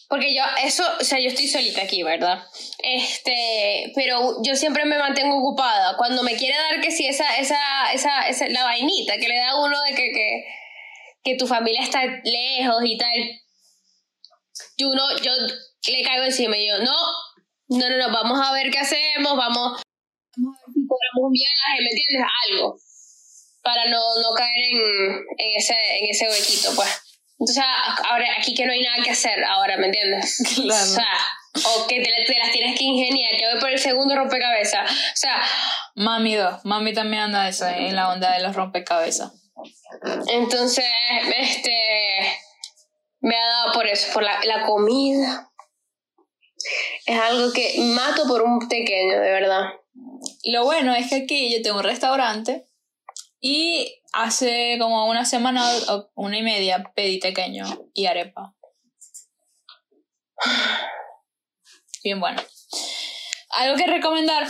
[0.08, 2.44] Porque yo, eso, o sea, yo estoy solita aquí, ¿verdad?
[2.82, 5.96] Este, pero yo siempre me mantengo ocupada.
[5.96, 9.50] Cuando me quiere dar que sí, esa, esa, esa, esa la vainita que le da
[9.50, 10.44] a uno de que, que,
[11.24, 13.40] que tu familia está lejos y tal.
[14.76, 15.32] Yo uno, yo
[15.88, 16.96] le caigo encima y yo, no,
[17.78, 19.82] no, no, no, vamos a ver qué hacemos, vamos,
[20.36, 22.30] vamos a ver si cobramos un viaje, ¿me entiendes?
[22.48, 22.78] Algo.
[23.62, 24.78] Para no, no caer en,
[25.38, 26.88] en, ese, en ese huequito, pues.
[27.38, 27.64] Entonces,
[28.08, 30.42] ahora aquí que no hay nada que hacer, ahora, ¿me entiendes?
[30.54, 30.82] Claro.
[30.82, 31.18] O sea,
[31.54, 34.90] o que te, te las tienes que ingeniar, que voy por el segundo rompecabezas.
[34.90, 35.42] O sea,
[35.94, 39.32] Mami 2, mami también anda eso, en la onda de los rompecabezas.
[40.28, 40.84] entonces,
[41.36, 41.72] este,
[43.20, 45.51] me ha dado por eso, por la, la comida.
[47.06, 49.72] Es algo que mato por un pequeño, de verdad.
[50.44, 52.66] Lo bueno es que aquí yo tengo un restaurante
[53.40, 58.54] y hace como una semana o una y media pedí pequeño y arepa.
[62.04, 62.42] Bien bueno.
[63.50, 64.46] ¿Algo que recomendar?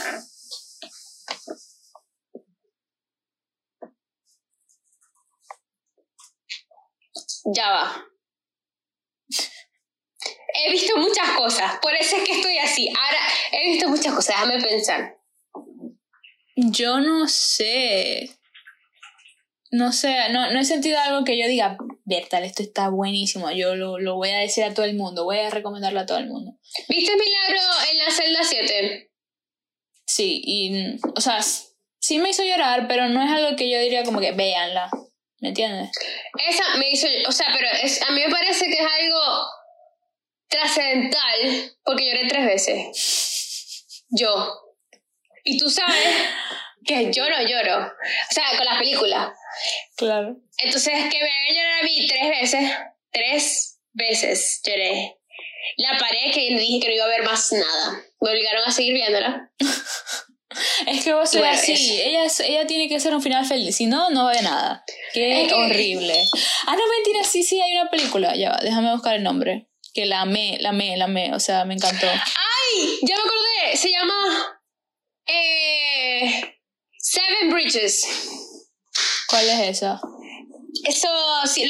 [7.45, 8.12] Ya va.
[10.55, 12.89] He visto muchas cosas, por eso es que estoy así.
[12.89, 13.19] Ahora,
[13.53, 15.19] he visto muchas cosas, déjame pensar.
[16.57, 18.31] Yo no sé.
[19.71, 23.51] No sé, no, no he sentido algo que yo diga, Bertal, esto está buenísimo.
[23.53, 26.19] Yo lo, lo voy a decir a todo el mundo, voy a recomendarlo a todo
[26.19, 26.59] el mundo.
[26.89, 29.11] ¿Viste Milagro en la celda 7?
[30.07, 31.41] Sí, y, o sea,
[32.01, 34.91] sí me hizo llorar, pero no es algo que yo diría como que véanla.
[35.41, 35.91] ¿Me entiendes?
[36.49, 39.19] Esa me hizo, o sea, pero es, a mí me parece que es algo
[40.53, 44.05] trascendental, porque lloré tres veces.
[44.11, 44.53] Yo.
[45.45, 45.97] Y tú sabes
[46.85, 47.87] que yo no lloro.
[47.87, 49.33] O sea, con las películas.
[49.97, 50.37] Claro.
[50.59, 52.71] Entonces, que me hagan llorar a mí tres veces,
[53.11, 55.17] tres veces lloré.
[55.79, 58.03] La paré que dije que no iba a ver más nada.
[58.21, 59.51] Me obligaron a seguir viéndola.
[60.87, 61.73] Es que vos sos Bueno, así.
[62.03, 63.75] Ella, ella tiene que ser un final feliz.
[63.75, 64.85] Si no, no ve nada.
[65.15, 66.25] Qué Es que- horrible.
[66.67, 67.25] Ah, no, mentira.
[67.25, 68.37] Sí, sí, hay una película.
[68.37, 69.71] Ya va, déjame buscar el nombre.
[69.95, 71.35] Que la amé, la amé, la amé.
[71.35, 72.07] O sea, me encantó.
[72.09, 72.99] ¡Ay!
[73.03, 73.77] Ya me acordé.
[73.77, 74.59] Se llama.
[75.27, 76.59] Eh,
[76.99, 78.05] Seven Bridges.
[79.29, 80.01] ¿Cuál es esa?
[80.85, 81.09] Eso,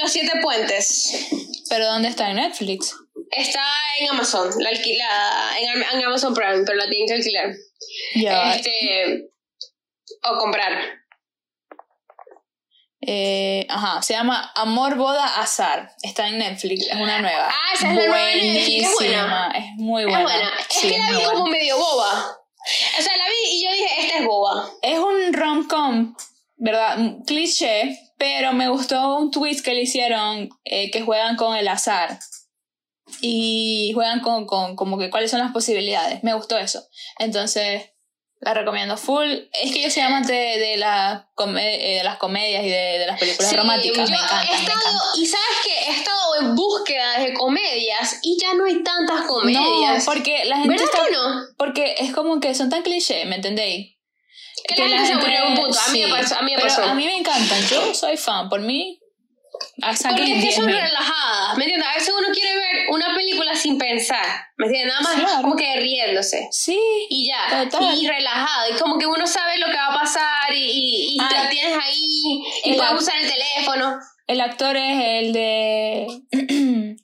[0.01, 1.27] los siete puentes.
[1.69, 2.31] ¿Pero dónde está?
[2.31, 2.95] ¿En Netflix?
[3.31, 3.65] Está
[4.01, 7.55] en Amazon, la alquila, en, Am- en Amazon Prime, pero la tienen que alquilar.
[8.17, 8.55] Ya.
[8.55, 9.31] Este,
[10.23, 11.02] o comprar.
[13.05, 15.93] Eh, ajá, se llama Amor, Boda, Azar.
[16.03, 17.49] Está en Netflix, es una nueva.
[17.51, 19.53] Ah, esa es la nueva Netflix, es buena.
[19.57, 20.19] Es muy buena.
[20.19, 20.51] Es buena.
[20.71, 21.33] Es Sí, que la muy vi buena.
[21.33, 22.37] como medio boba.
[22.99, 24.71] O sea, la vi y yo dije, esta es boba.
[24.83, 26.15] Es un rom-com,
[26.59, 26.99] ¿verdad?
[26.99, 31.67] Un Cliché, pero me gustó un twist que le hicieron eh, que juegan con el
[31.67, 32.21] azar.
[33.21, 36.23] Y juegan con, con como que cuáles son las posibilidades.
[36.23, 36.83] Me gustó eso.
[37.19, 37.91] Entonces,
[38.45, 39.31] la recomiendo full.
[39.63, 42.99] Es que yo soy amante de, de, la come- eh, de las comedias y de,
[42.99, 43.97] de las películas Sí, románticas.
[44.11, 45.03] yo me encanta, he me estado, encanta.
[45.17, 49.63] y sabes que he estado en búsqueda de comedias y ya no hay tantas comedias.
[49.63, 51.07] No, porque la gente ¿Verdad está...
[51.07, 51.41] que no?
[51.57, 53.97] Porque es como que son tan cliché, ¿me entendéis?
[54.69, 55.79] Que la gente se un punto.
[55.79, 56.83] A mí me pasó- a mí me pasó.
[56.83, 57.61] a mí me encantan.
[57.69, 58.49] Yo soy fan.
[58.49, 58.99] Por mí,
[59.83, 60.81] Porque es que son 10.000.
[60.81, 61.89] relajadas, ¿me entiendes?
[61.91, 64.25] A veces uno quiere ver una película sin pensar,
[64.57, 64.95] ¿me entiendes?
[64.95, 65.43] Nada más Claro.
[65.43, 66.49] como que riéndose.
[66.51, 66.79] Sí.
[67.11, 67.95] Y ya, Total.
[67.99, 71.17] y relajado, y como que uno sabe lo que va a pasar y, y, y
[71.21, 73.97] Ah, te la tienes ahí y el puedes usar el teléfono.
[74.29, 76.07] El actor es el de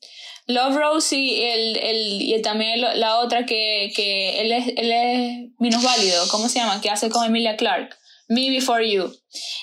[0.46, 4.92] Love Rose y, el, el, y también el- la otra que, que él, es, él
[4.92, 6.26] es minusválido.
[6.28, 6.80] ¿Cómo se llama?
[6.80, 7.96] Que hace con Emilia Clark.
[8.28, 9.12] Me Before You.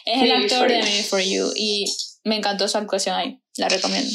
[0.05, 0.85] Es el Me actor Before de You.
[0.85, 1.51] Me Before You.
[1.55, 1.85] Y
[2.25, 3.39] me encantó su actuación ahí.
[3.57, 4.11] La recomiendo.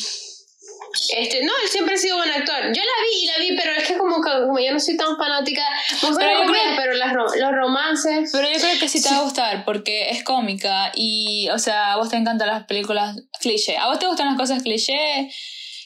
[1.17, 2.57] Este, no, él siempre ha sido buen actor.
[2.67, 5.17] Yo la vi y la vi, pero es que como como yo no soy tan
[5.17, 5.63] fanática,
[6.03, 8.31] me gustan Pero yo creo- pero las los romances.
[8.33, 11.93] Pero yo creo que sí te va a gustar porque es cómica y, o sea,
[11.93, 13.77] a vos te encantan las películas cliché.
[13.77, 15.31] ¿A vos te gustan las cosas cliché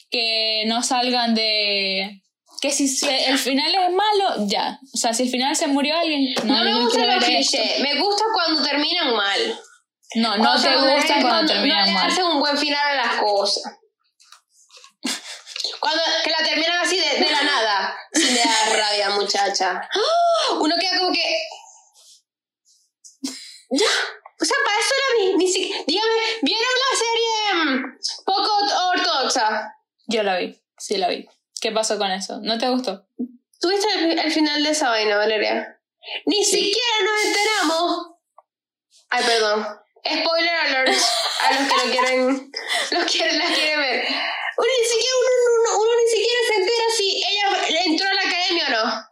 [0.09, 2.21] que no salgan de...
[2.61, 4.79] Que si se- el final es malo, ya.
[4.93, 7.99] O sea, si el final se murió alguien, no, No, me quiero los clichés, me
[7.99, 9.59] gusta cuando terminan mal.
[10.15, 12.09] No, no te gustan la- cuando terminan no mal.
[12.11, 13.63] hacen un buen final a las cosas.
[15.79, 17.97] Cuando que la terminan así de, de la nada.
[18.13, 19.81] Sí me da rabia, muchacha.
[19.91, 20.53] ¡Ah!
[20.59, 21.37] Uno queda como que...
[23.71, 23.85] Ya.
[24.41, 25.33] O sea, para eso era mi...
[25.37, 25.73] Ni si...
[25.87, 28.51] Dígame, ¿vieron la serie mm, poco
[28.89, 29.73] ortodoxa?
[30.07, 31.27] Yo la vi, sí la vi.
[31.61, 32.39] ¿Qué pasó con eso?
[32.41, 33.07] ¿No te gustó?
[33.59, 35.79] ¿Tuviste el, el final de esa vaina, Valeria?
[36.25, 38.07] Ni siquiera nos enteramos.
[39.09, 39.79] Ay, perdón.
[40.05, 42.51] Spoiler alert a los que lo quieren,
[42.91, 44.05] los quieren, las quieren ver.
[44.57, 48.21] Uno ni siquiera, uno, uno- uno ni siquiera se entera si ella entró a la
[48.21, 49.07] academia o no.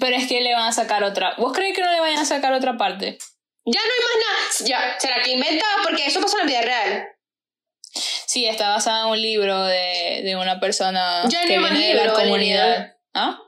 [0.00, 1.34] Pero es que le van a sacar otra.
[1.38, 3.18] ¿Vos crees que no le vayan a sacar otra parte?
[3.66, 4.68] Ya no hay más nada.
[4.68, 7.08] Ya, será que inventaba porque eso pasó en la vida real.
[8.26, 12.12] Sí, está basada en un libro de, de una persona Ya que viene de la
[12.12, 12.96] comunidad.
[13.14, 13.40] ¿Ah?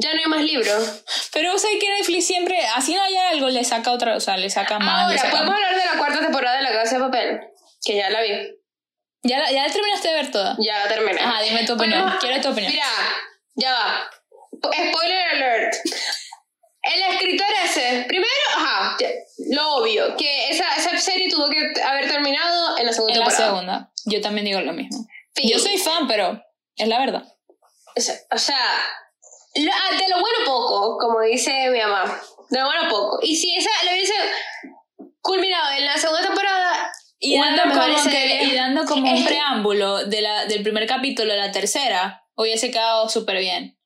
[0.00, 1.02] Ya no hay más libros.
[1.32, 4.36] Pero vos sabés que Netflix siempre, así no haya algo, le saca otra, o sea,
[4.36, 5.10] le saca más.
[5.10, 5.56] le Ahora, saca podemos más.
[5.64, 7.40] hablar de la cuarta temporada de La Casa de Papel.
[7.84, 8.30] Que ya la vi.
[9.24, 10.56] ¿Ya, la- ¿Ya la terminaste de ver toda?
[10.60, 11.20] Ya la terminé.
[11.20, 12.00] Ajá, dime tu opinión.
[12.02, 12.72] Podemos- Quiero tu opinión.
[12.72, 12.86] Mira,
[13.56, 14.10] ya va.
[14.52, 15.74] Spoiler alert.
[16.82, 18.96] El escritor ese, primero, ajá,
[19.50, 23.26] lo obvio, que esa, esa serie tuvo que haber terminado en la segunda En la
[23.26, 23.50] temporada.
[23.52, 23.92] segunda.
[24.06, 25.06] Yo también digo lo mismo.
[25.34, 25.50] Fin.
[25.50, 26.40] Yo soy fan, pero
[26.76, 27.24] es la verdad.
[27.96, 28.56] O sea, o sea,
[29.64, 32.20] de lo bueno poco, como dice mi mamá.
[32.50, 33.18] De lo bueno poco.
[33.22, 34.14] Y si esa lo hubiese
[35.20, 36.90] culminado en la segunda temporada,
[37.20, 41.36] Y dando, como que- y dando como un preámbulo de la, del primer capítulo a
[41.36, 43.76] la tercera, hubiese quedado súper bien.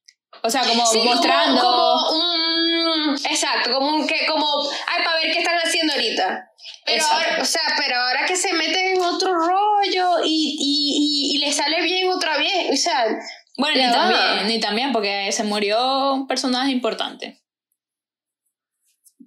[0.42, 1.60] O sea, como Sí, como- mostrando...
[1.60, 3.14] Como, un.
[3.24, 4.26] Exacto, como un que.
[4.26, 4.46] Como.
[4.88, 6.48] Ay, para ver qué están haciendo ahorita.
[6.84, 11.36] Pero ahora, o sea, pero ahora que se meten en otro rollo y, y, y,
[11.36, 12.70] y le sale bien otra vez.
[12.72, 13.04] O sea,
[13.56, 17.42] Bueno, ni también, ni también, porque se murió un personaje importante.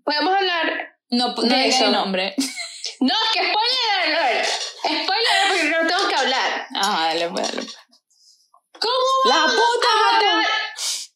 [0.04, 0.98] podemos hablar.
[1.10, 1.86] No, no De eso.
[1.86, 2.36] el nombre.
[3.00, 4.48] No, es que spoiler alert.
[4.84, 6.68] Spoiler porque no tengo que hablar.
[6.76, 7.62] Ajá, dale, pues, dale.
[7.64, 7.78] pues.
[8.80, 8.94] ¿Cómo
[9.26, 10.46] La puta a matar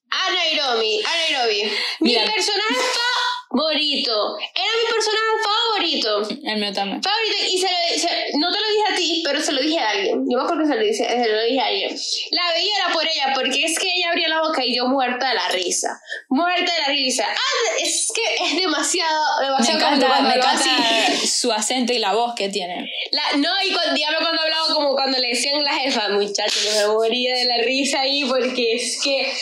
[0.09, 1.01] a Nairobi?
[1.05, 1.71] A Nairobi.
[2.01, 2.25] Mi Mira.
[2.25, 3.28] personaje favorito.
[4.55, 6.41] Era mi personaje favorito.
[6.45, 7.01] El mío también.
[7.01, 9.79] favorito y se lo, se- no te lo dije a ti, pero se lo dije
[9.79, 10.23] a alguien.
[10.29, 10.93] Yo me acuerdo que se lo, dije,
[11.23, 11.97] se lo dije a alguien.
[12.31, 15.29] La veía era por ella, porque es que ella abría la boca y yo muerta
[15.29, 15.99] de la risa.
[16.29, 17.25] Muerta de la risa.
[17.27, 22.35] Ah, es que es demasiado, Me demasiado encanta, me encanta su acento y la voz
[22.35, 22.87] que tiene.
[23.11, 26.79] La- no, y cuando, dígame cuando hablaba como cuando le decían la jefa, muchacho, que
[26.79, 29.33] me moría de la risa ahí, porque es que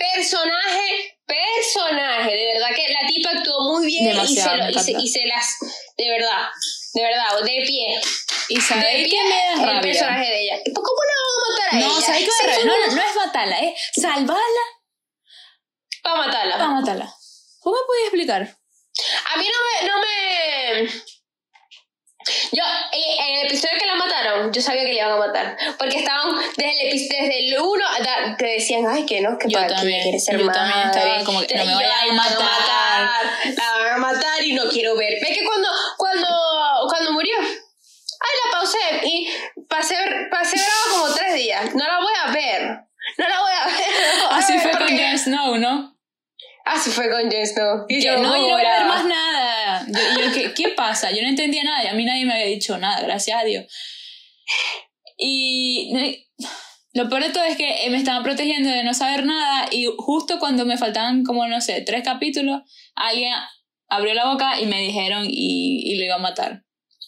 [0.00, 4.40] personaje, personaje, de verdad que la tipa actuó muy bien y se, lo- y, se,
[4.40, 5.04] encanta.
[5.04, 5.56] y se las,
[5.96, 6.48] de verdad,
[6.94, 8.00] de verdad, de pie.
[8.48, 9.80] Y pie que me da el rabia.
[9.80, 10.56] personaje de ella.
[10.64, 12.06] ¿Y por ¿Cómo la vamos a matar a No, ella?
[12.06, 14.64] ¿sabéis qué me No, no es matarla, es salvarla
[16.02, 16.52] Para matarla.
[16.58, 17.14] para matarla.
[17.60, 18.42] ¿Cómo me podías explicar?
[18.42, 19.88] A mí no me...
[19.88, 21.02] No me...
[22.52, 22.62] Yo,
[22.92, 25.56] eh, en el episodio que la mataron, yo sabía que le iban a matar.
[25.78, 29.56] Porque estaban desde el, desde el uno, da- te decían, ay, que no, que Yo
[29.58, 31.00] para que también, quiere ser yo también madre.
[31.00, 33.10] estaba como que, no me yo, vayan a "Ay, la van matar".
[33.56, 35.14] La van a matar y no quiero ver.
[35.20, 36.28] Ves que cuando, cuando,
[36.90, 39.28] cuando murió, ay, la pausé y
[39.68, 39.96] pasé,
[40.30, 41.74] pasé brava como tres días.
[41.74, 42.62] No la voy a ver.
[43.16, 44.18] No la voy a ver.
[44.18, 45.96] no a Así ver fue con Jon Snow, ¿no?
[46.66, 47.86] Así fue con Jon Snow.
[47.88, 49.49] Y Que no, yo no voy a ver más nada.
[49.88, 51.10] Yo- yo, ¿qué, ¿Qué pasa?
[51.12, 53.64] Yo no entendía nada y a mí nadie me había dicho nada, gracias a Dios.
[55.16, 55.92] Y
[56.94, 59.86] lo peor de todo es que eh, me estaban protegiendo de no saber nada y
[59.98, 62.62] justo cuando me faltaban como, no sé, tres capítulos,
[62.94, 63.32] alguien
[63.88, 66.62] abrió la boca y me dijeron y, y lo iba a matar.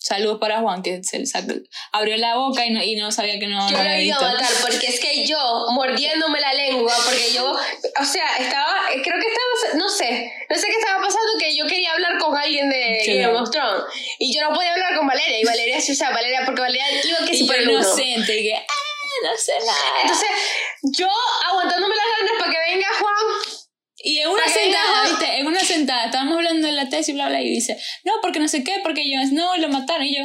[0.04, 1.54] Saludos para Juan, que se sacó-
[1.92, 4.20] abrió la boca y no, y no sabía que no, Yo no lo iba a
[4.32, 5.38] matar porque es que yo
[5.70, 10.66] mordiéndome la lengua, porque yo, o sea, estaba, creo que estaba, no sé, no sé
[10.66, 13.14] qué estaba pasando, que yo quería hablar con alguien de Sí.
[13.18, 13.84] Game of Thrones
[14.18, 17.18] y yo no podía hablar con Valeria y Valeria o sea, Valeria, porque Valeria iba
[17.24, 17.62] que sí uno.
[17.72, 18.64] inocente, y que, ah,
[19.30, 20.00] no sé nada.
[20.02, 20.28] Entonces,
[20.82, 21.08] yo
[21.48, 23.61] aguantándome las ganas para que venga Juan.
[24.04, 25.38] Y en una sentada, ¿viste?
[25.38, 28.40] En una sentada, estábamos hablando de la tesis y bla, bla, y dice, no, porque
[28.40, 30.06] no sé qué, porque Jon Snow lo mataron.
[30.06, 30.24] Y yo,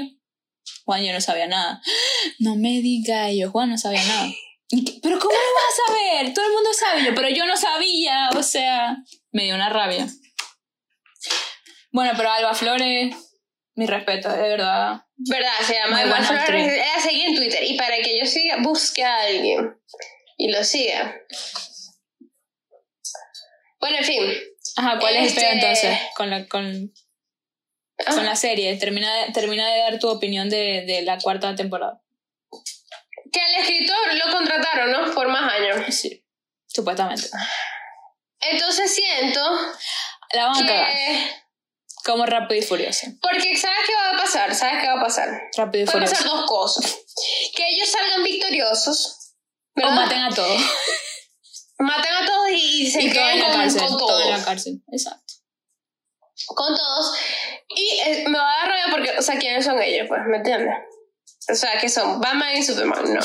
[0.86, 1.82] Juan, yo no sabía nada.
[2.40, 4.30] No me diga yo, Juan no sabía nada.
[5.02, 6.34] Pero ¿cómo lo vas a saber?
[6.34, 8.98] Todo el mundo sabe yo, pero yo no sabía, o sea,
[9.32, 10.06] me dio una rabia.
[11.94, 13.16] Bueno, pero Alba Flores,
[13.76, 15.02] mi respeto, de verdad.
[15.16, 15.52] ¿Verdad?
[15.66, 16.74] Se llama buena Flores.
[16.74, 19.74] Ella seguía en Twitter y para que yo siga, busque a alguien
[20.38, 21.16] y lo siga.
[23.80, 24.34] Bueno, en fin.
[24.78, 26.94] Ajá, ¿cuál es el Este- entonces con la, con,
[28.06, 28.76] con la serie?
[28.78, 32.02] Termina de, termina de dar tu opinión de, de la cuarta temporada.
[33.32, 35.14] Que al escritor lo contrataron, ¿no?
[35.14, 35.94] Por más años.
[35.94, 36.26] Sí,
[36.68, 37.30] supuestamente.
[38.40, 39.42] Entonces siento
[40.34, 40.94] La van a cagar.
[42.06, 43.08] Como rápido y furioso.
[43.22, 44.56] Porque ¿sabes qué va a pasar?
[44.56, 45.28] ¿Sabes qué va a pasar?
[45.58, 46.14] Rápido y Pueden furioso.
[46.16, 46.98] pasar dos cosas.
[47.54, 49.34] Que ellos salgan victoriosos.
[49.76, 49.96] O ¿verdad?
[49.96, 50.62] maten a todos.
[51.80, 52.14] Maten
[52.84, 53.82] y se Y en la cárcel.
[53.82, 54.40] con Todo en todos.
[54.40, 54.82] la cárcel.
[54.92, 55.34] Exacto.
[56.48, 57.18] Con todos.
[57.70, 60.08] Y eh, me va a dar rabia porque, o sea, ¿quiénes son ellos?
[60.08, 60.74] Pues, ¿me entiendes?
[61.50, 63.22] O sea, que son Batman y Superman, no.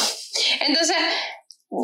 [0.61, 0.97] Entonces,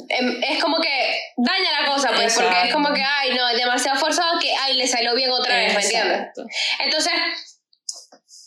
[0.09, 2.75] em, es como que daña la cosa, pues, porque es Exacto.
[2.75, 5.83] como que, ay, no, es demasiado forzado que, ay, le salió bien otra vez, ¿me
[5.83, 6.19] entiendes?
[6.21, 6.43] Exacto.
[6.81, 7.13] Entonces,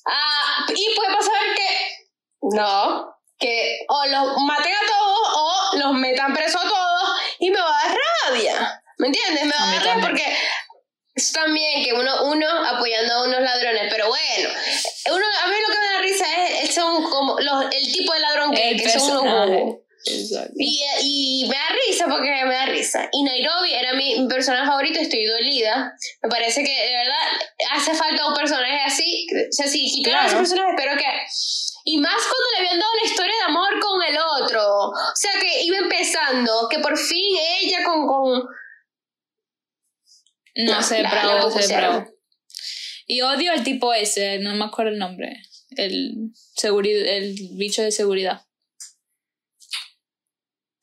[0.07, 2.07] ah, y puede pasar que,
[2.41, 7.09] no, que o los maten a todos o los metan presos a todos
[7.39, 9.45] y me va a dar rabia, ¿me entiendes?
[9.45, 10.09] Me va A a mí dar rabia también.
[10.11, 10.37] porque
[11.15, 14.49] es también que uno, uno apoyando a unos ladrones, pero bueno,
[15.11, 16.25] uno, a mí lo que me da risa
[16.63, 19.77] es, son como los, el tipo de ladrón que, que son unos bobos.
[20.57, 23.07] Y, y me da risa porque me da risa.
[23.11, 25.93] Y Nairobi era mi, personaje favorito, estoy dolida.
[26.23, 29.27] Me parece que de verdad hace falta un personaje así.
[29.31, 30.39] O sea, si quitaran ese Claro.
[30.49, 31.05] personaje, espero que.
[31.83, 34.63] Y más cuando le habían dado la historia de amor con el otro.
[34.89, 38.07] O sea, que iba empezando, que por fin ella con.
[38.07, 38.41] con
[40.55, 41.51] No, la se pusieron.
[41.51, 42.21] depravó.
[43.05, 45.41] Y odio al tipo ese, no me acuerdo el nombre.
[45.75, 46.31] El,
[46.63, 48.45] el bicho de seguridad.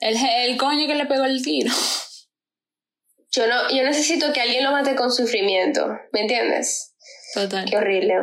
[0.01, 1.73] El, el coño que le pegó el tiro.
[3.31, 5.89] yo, no, yo necesito que alguien lo mate con sufrimiento.
[6.13, 6.95] ¿Me entiendes?
[7.35, 7.69] Total.
[7.69, 8.15] Qué horrible.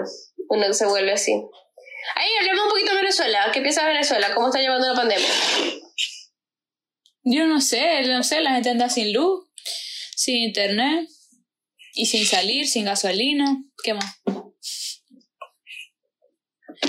[0.50, 1.34] Uno se vuelve así.
[2.16, 3.50] Ahí hablemos un poquito de Venezuela.
[3.52, 4.34] ¿Qué piensas de Venezuela?
[4.36, 5.28] ¿Cómo está llevando la pandemia?
[7.24, 9.50] Yo no sé, no sé, la gente anda sin luz,
[10.16, 11.10] sin internet
[11.96, 13.64] y sin salir, sin gasolina.
[13.84, 14.22] ¿Qué más?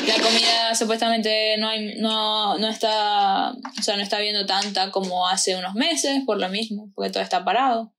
[0.06, 5.28] La comida supuestamente no hay, no, no está, o sea, no está viendo tanta como
[5.28, 7.94] hace unos meses, por lo mismo, porque todo está parado.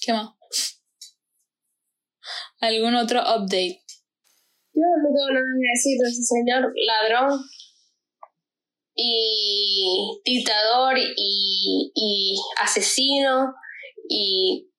[0.00, 0.30] ¿Qué más?
[2.60, 3.82] ¿Algún otro update?
[4.74, 7.40] Yo no tengo nada que decir de ese señor ladrón
[8.96, 13.54] y dictador y, y asesino
[14.08, 14.70] y,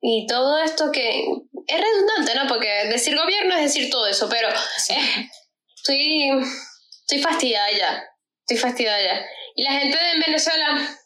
[0.00, 1.24] y todo esto que
[1.66, 2.48] es redundante, ¿no?
[2.48, 5.28] Porque decir gobierno es decir todo eso, pero eh,
[5.76, 6.30] estoy,
[7.00, 8.04] estoy fastidiada ya,
[8.40, 9.26] estoy fastidiada ya.
[9.54, 10.96] Y la gente de Venezuela,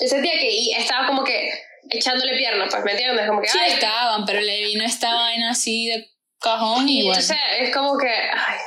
[0.00, 1.52] yo sentía que estaba como que
[1.90, 3.26] echándole piernas, pues, ¿me entiendes?
[3.26, 6.08] Como que, Sí ay, estaban, pero le vino esta vaina así de
[6.40, 7.20] cajón y Y bueno.
[7.20, 8.58] entonces es como que, ay,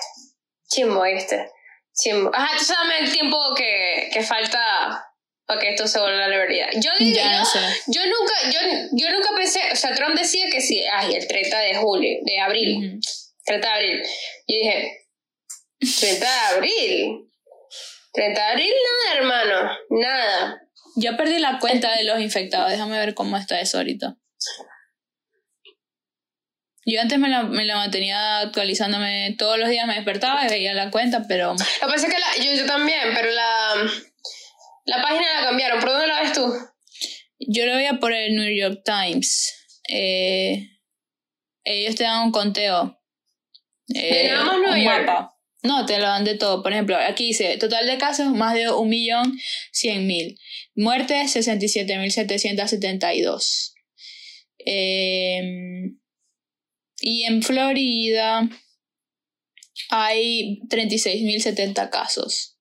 [0.69, 1.49] chimbo este,
[1.95, 2.29] chimbo.
[2.33, 5.06] Ajá, entonces dame el tiempo que, que falta
[5.47, 6.67] para que esto se vuelva la realidad.
[6.73, 7.59] Yo, digo, yo, no sé.
[7.87, 8.59] yo nunca, yo,
[8.91, 12.39] yo nunca pensé, o sea, Trump decía que sí, ay, el 30 de julio, de
[12.39, 12.99] abril, Ujú.
[13.45, 14.03] 30 de abril.
[14.47, 15.07] Yo dije,
[15.79, 17.29] 30 de abril,
[18.11, 18.73] 30 de abril,
[19.05, 20.61] nada, hermano, nada.
[20.97, 22.71] Yo perdí la cuenta de los infectados.
[22.71, 24.17] Déjame ver cómo está eso ahorita.
[26.85, 30.73] Yo antes me la, me la mantenía actualizándome todos los días, me despertaba y veía
[30.73, 33.75] la cuenta, pero Lo que pasa es que la, yo, yo también, pero la,
[34.87, 35.79] la página la cambiaron.
[35.79, 36.53] ¿Por dónde la ves tú?
[37.39, 39.53] yo lo veía por el New York Times.
[39.89, 40.69] Eh,
[41.63, 42.99] ellos te dan un conteo.
[43.93, 45.05] Eh, nada más Nueva un York?
[45.05, 45.33] mapa.
[45.63, 46.63] No, te lo dan de todo.
[46.63, 50.39] Por ejemplo, aquí dice, total de casos, más de 1.100.000.
[50.75, 53.73] Muertes, 67.772.
[54.65, 55.91] Eh,
[56.99, 58.49] y en Florida
[59.89, 62.56] hay 36.070 casos.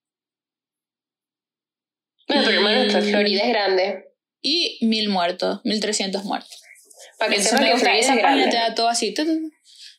[2.28, 4.04] Bueno, pero hermano, Y- Florida es grande.
[4.42, 6.62] Y 1.000 muertos, 1.300 muertos.
[7.18, 8.48] Para que sepan que Florida es grande.
[8.48, 9.14] te da todo así.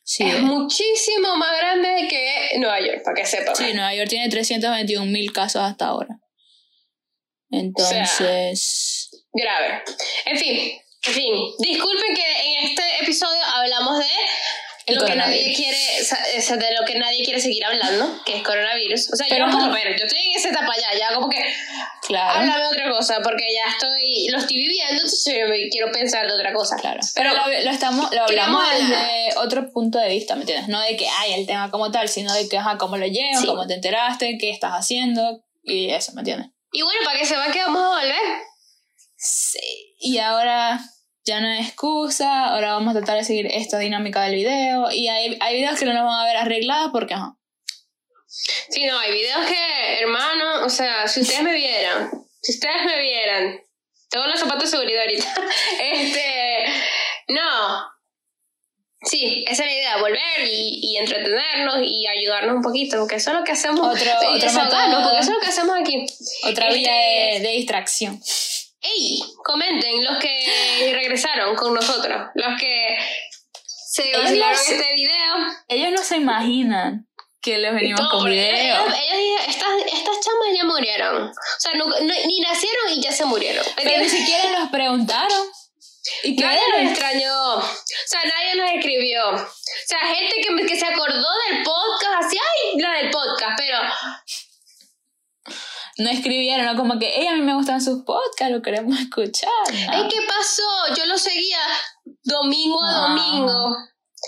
[0.04, 0.40] Sí, es eh.
[0.40, 3.54] muchísimo más grande que Nueva York, para que sepan.
[3.54, 6.18] sí, Nueva York tiene 321.000 casos hasta ahora.
[7.50, 9.10] Entonces...
[9.32, 9.82] Grave.
[10.24, 10.58] En fin,
[11.06, 11.34] en fin.
[11.58, 14.06] Disculpen que en este episodio hablamos de
[14.88, 18.36] El lo que nadie quiere, o sea, de lo que nadie quiere seguir hablando, que
[18.38, 19.12] es coronavirus.
[19.12, 19.66] O sea, Pero yo no.
[19.66, 21.42] lo menos, yo estoy en esa etapa ya, ya como que
[22.06, 22.40] Claro.
[22.40, 26.52] háblame otra cosa, porque ya estoy, lo estoy viviendo, entonces yo quiero pensar de otra
[26.52, 26.76] cosa.
[26.76, 27.00] Claro.
[27.14, 30.68] Pero Pero, lo, lo estamos, lo hablamos desde otro punto de vista, ¿me entiendes?
[30.68, 33.40] No de que hay el tema como tal, sino de que, ajá, cómo lo llevas,
[33.40, 33.46] Sí.
[33.46, 36.48] cómo te enteraste, qué estás haciendo y eso, ¿me entiendes?
[36.72, 38.20] y bueno, para que sepan que vamos a volver.
[39.16, 39.94] Sí.
[40.00, 40.80] Y ahora
[41.28, 45.08] ya no hay excusa, ahora vamos a tratar de seguir esta dinámica del video y
[45.08, 47.36] hay, hay videos que no nos van a ver arregladas porque, ajá.
[48.26, 52.10] Sí, no, hay videos que, hermano, o sea, si ustedes me vieran,
[52.42, 53.60] si ustedes me vieran,
[54.10, 55.34] tengo los zapatos de seguridad ahorita,
[55.92, 56.64] este,
[57.28, 57.86] no,
[59.02, 63.30] sí, esa es la idea, volver y, y entretenernos y ayudarnos un poquito, porque eso
[63.32, 64.48] es lo que hacemos, Otro- otro
[65.02, 66.06] porque eso es lo que hacemos aquí.
[66.44, 68.20] Otra Este, vía de, de distracción.
[68.80, 72.96] Ey, comenten los que regresaron con nosotros, los que
[73.64, 75.34] se no se- este video.
[75.68, 77.08] Ellos no se imaginan
[77.42, 78.54] que les venimos con video.
[78.54, 81.28] Ellos, ellos dijeron, estas, estas chamas ya murieron.
[81.28, 83.64] O sea, no- no- ni nacieron y ya se murieron.
[83.76, 85.48] Pero ni siquiera nos preguntaron.
[86.22, 87.54] ¿Y qué Nadie nos extrañó.
[87.56, 87.62] O
[88.06, 89.28] sea, nadie nos escribió.
[89.30, 89.38] O
[89.86, 93.78] sea, gente que, que se acordó del podcast, así, ay, la del podcast, pero
[95.98, 96.76] No escribieron, ¿no?
[96.76, 99.50] Como que, hey, a mí me gustan sus podcasts, lo queremos escuchar.
[99.90, 100.94] No, ¿qué pasó?
[100.96, 101.58] Yo lo seguía
[102.22, 103.08] domingo a No.
[103.08, 103.76] domingo.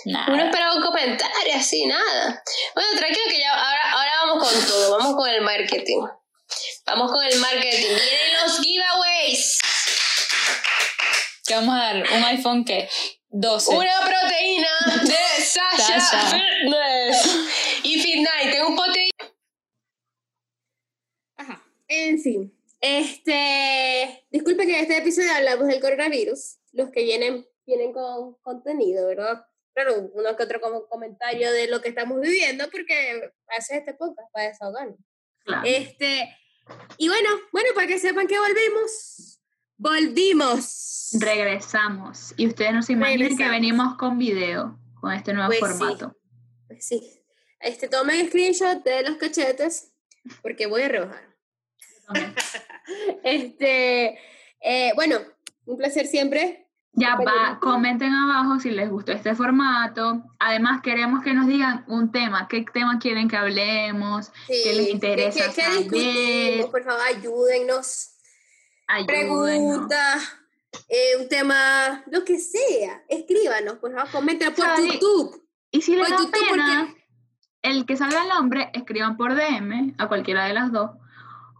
[0.05, 0.25] nada.
[0.33, 2.43] Uno esperaba un comentario, así, nada.
[2.75, 6.01] Bueno, tranquilo que ya ahora, ahora vamos con todo, vamos con el marketing.
[6.85, 7.87] Vamos con el marketing.
[7.87, 9.59] Vienen los giveaways.
[11.45, 12.89] Que vamos a dar un iPhone que
[13.29, 13.75] 12.
[13.75, 14.67] Una proteína
[15.03, 16.31] de Sasha, Sasha.
[16.31, 17.39] Fitness.
[17.83, 19.10] Y Fit Night, tengo un pote.
[21.93, 22.57] En fin.
[22.79, 24.25] Este.
[24.31, 26.57] Disculpe que en este episodio hablamos del coronavirus.
[26.71, 29.45] Los que vienen, vienen con contenido, ¿verdad?
[29.73, 34.31] Claro, uno que otro como comentario de lo que estamos viviendo, porque hace este podcast
[34.31, 34.97] para desahogarnos.
[35.43, 35.63] Claro.
[35.65, 36.33] Este.
[36.97, 39.41] Y bueno, bueno, para que sepan que volvimos.
[39.75, 41.09] Volvimos.
[41.19, 42.33] Regresamos.
[42.37, 45.77] Y ustedes no se imaginan que venimos con video, con este nuevo Pues sí.
[45.77, 46.17] formato.
[46.67, 47.21] Pues sí.
[47.59, 49.91] Este, tomen screenshot de los cachetes,
[50.41, 51.30] porque voy a rebajar.
[53.23, 54.17] Este,
[54.59, 55.17] eh, bueno,
[55.65, 56.67] un placer siempre.
[56.93, 60.23] Ya va, comenten abajo si les gustó este formato.
[60.39, 64.91] Además, queremos que nos digan un tema, qué tema quieren que hablemos, qué les Sí,
[64.91, 66.67] interesa ¿Qué, qué?
[66.69, 68.09] Por favor, ayúdennos.
[69.07, 70.37] Preguntas,
[70.89, 73.03] eh, un tema, lo que sea.
[73.07, 75.47] Escríbanos, por favor, comenten por YouTube.
[75.71, 77.01] Y si les Por da YouTube, pena, porque-
[77.61, 80.91] el que salga el nombre, escriban por DM a cualquiera de las dos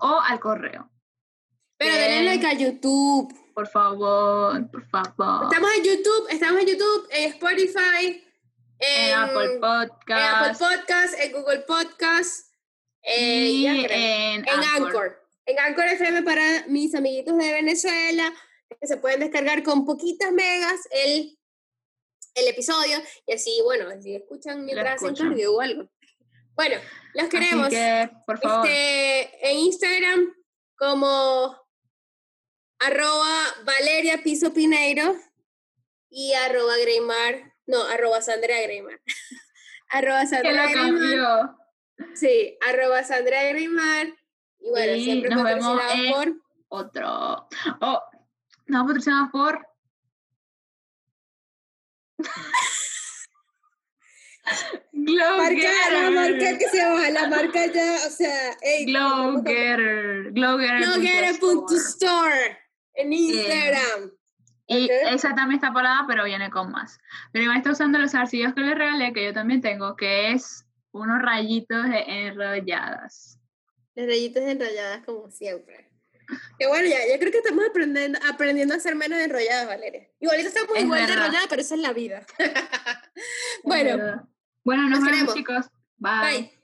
[0.02, 0.89] o al correo.
[1.78, 3.34] Pero denle like a YouTube.
[3.54, 5.45] Por favor, por favor.
[5.45, 8.24] Estamos en YouTube, estamos en YouTube, en Spotify,
[8.80, 12.52] en, en Apple en Apple Podcast Podcast, en Google Podcast,
[13.04, 15.20] eh, y en, en Anchor.
[15.45, 18.32] En Anchor FM para mis amiguitos de Venezuela,
[18.80, 21.38] que se pueden descargar con poquitas megas el,
[22.36, 22.97] el episodio
[23.28, 25.89] y así, bueno, así escuchan mientras hacen cardio o algo.
[26.56, 26.78] Bueno,
[27.14, 27.70] los Así queremos.
[27.70, 30.34] que, por favor, Este, en Instagram
[30.78, 31.57] como
[32.80, 35.16] arroba Valeria Piso Pineiro
[36.09, 38.99] y arroba Greymar, no, arroba Sandra Greymar.
[39.89, 40.86] arroba que Sandra lo Greymar.
[40.91, 41.57] cambió.
[42.16, 44.07] Sí, arroba Sandra Greymar.
[44.59, 46.34] Y bueno, siempre nos vemos en- por
[46.70, 47.47] Otro.
[47.82, 48.01] Oh,
[48.68, 49.68] no, patrocinados por
[54.92, 60.32] Glow marca, la marca que se la marca ya, o sea, ey, Glow Getter.
[60.32, 60.80] Glow Getter.
[60.80, 62.58] Blogger.store store
[62.96, 64.12] en Instagram.
[64.68, 67.00] Y esa también está parada, pero viene con más.
[67.34, 70.66] Pero igual está usando los arcillos que les regalé, que yo también tengo, que es
[70.92, 73.38] unos rayitos de enrolladas.
[73.96, 75.91] Las rayitas enrolladas como siempre.
[76.57, 80.07] Que bueno, ya, ya creo que estamos aprendiendo, aprendiendo a ser menos enrolladas, Valeria.
[80.19, 82.25] Igualito estamos Es igual de enrolladas, pero esa es la vida.
[83.63, 84.27] Bueno.
[84.63, 85.34] Bueno, nos vemos, queremos.
[85.36, 85.65] chicos.
[85.97, 86.21] Bye.
[86.21, 86.61] bye.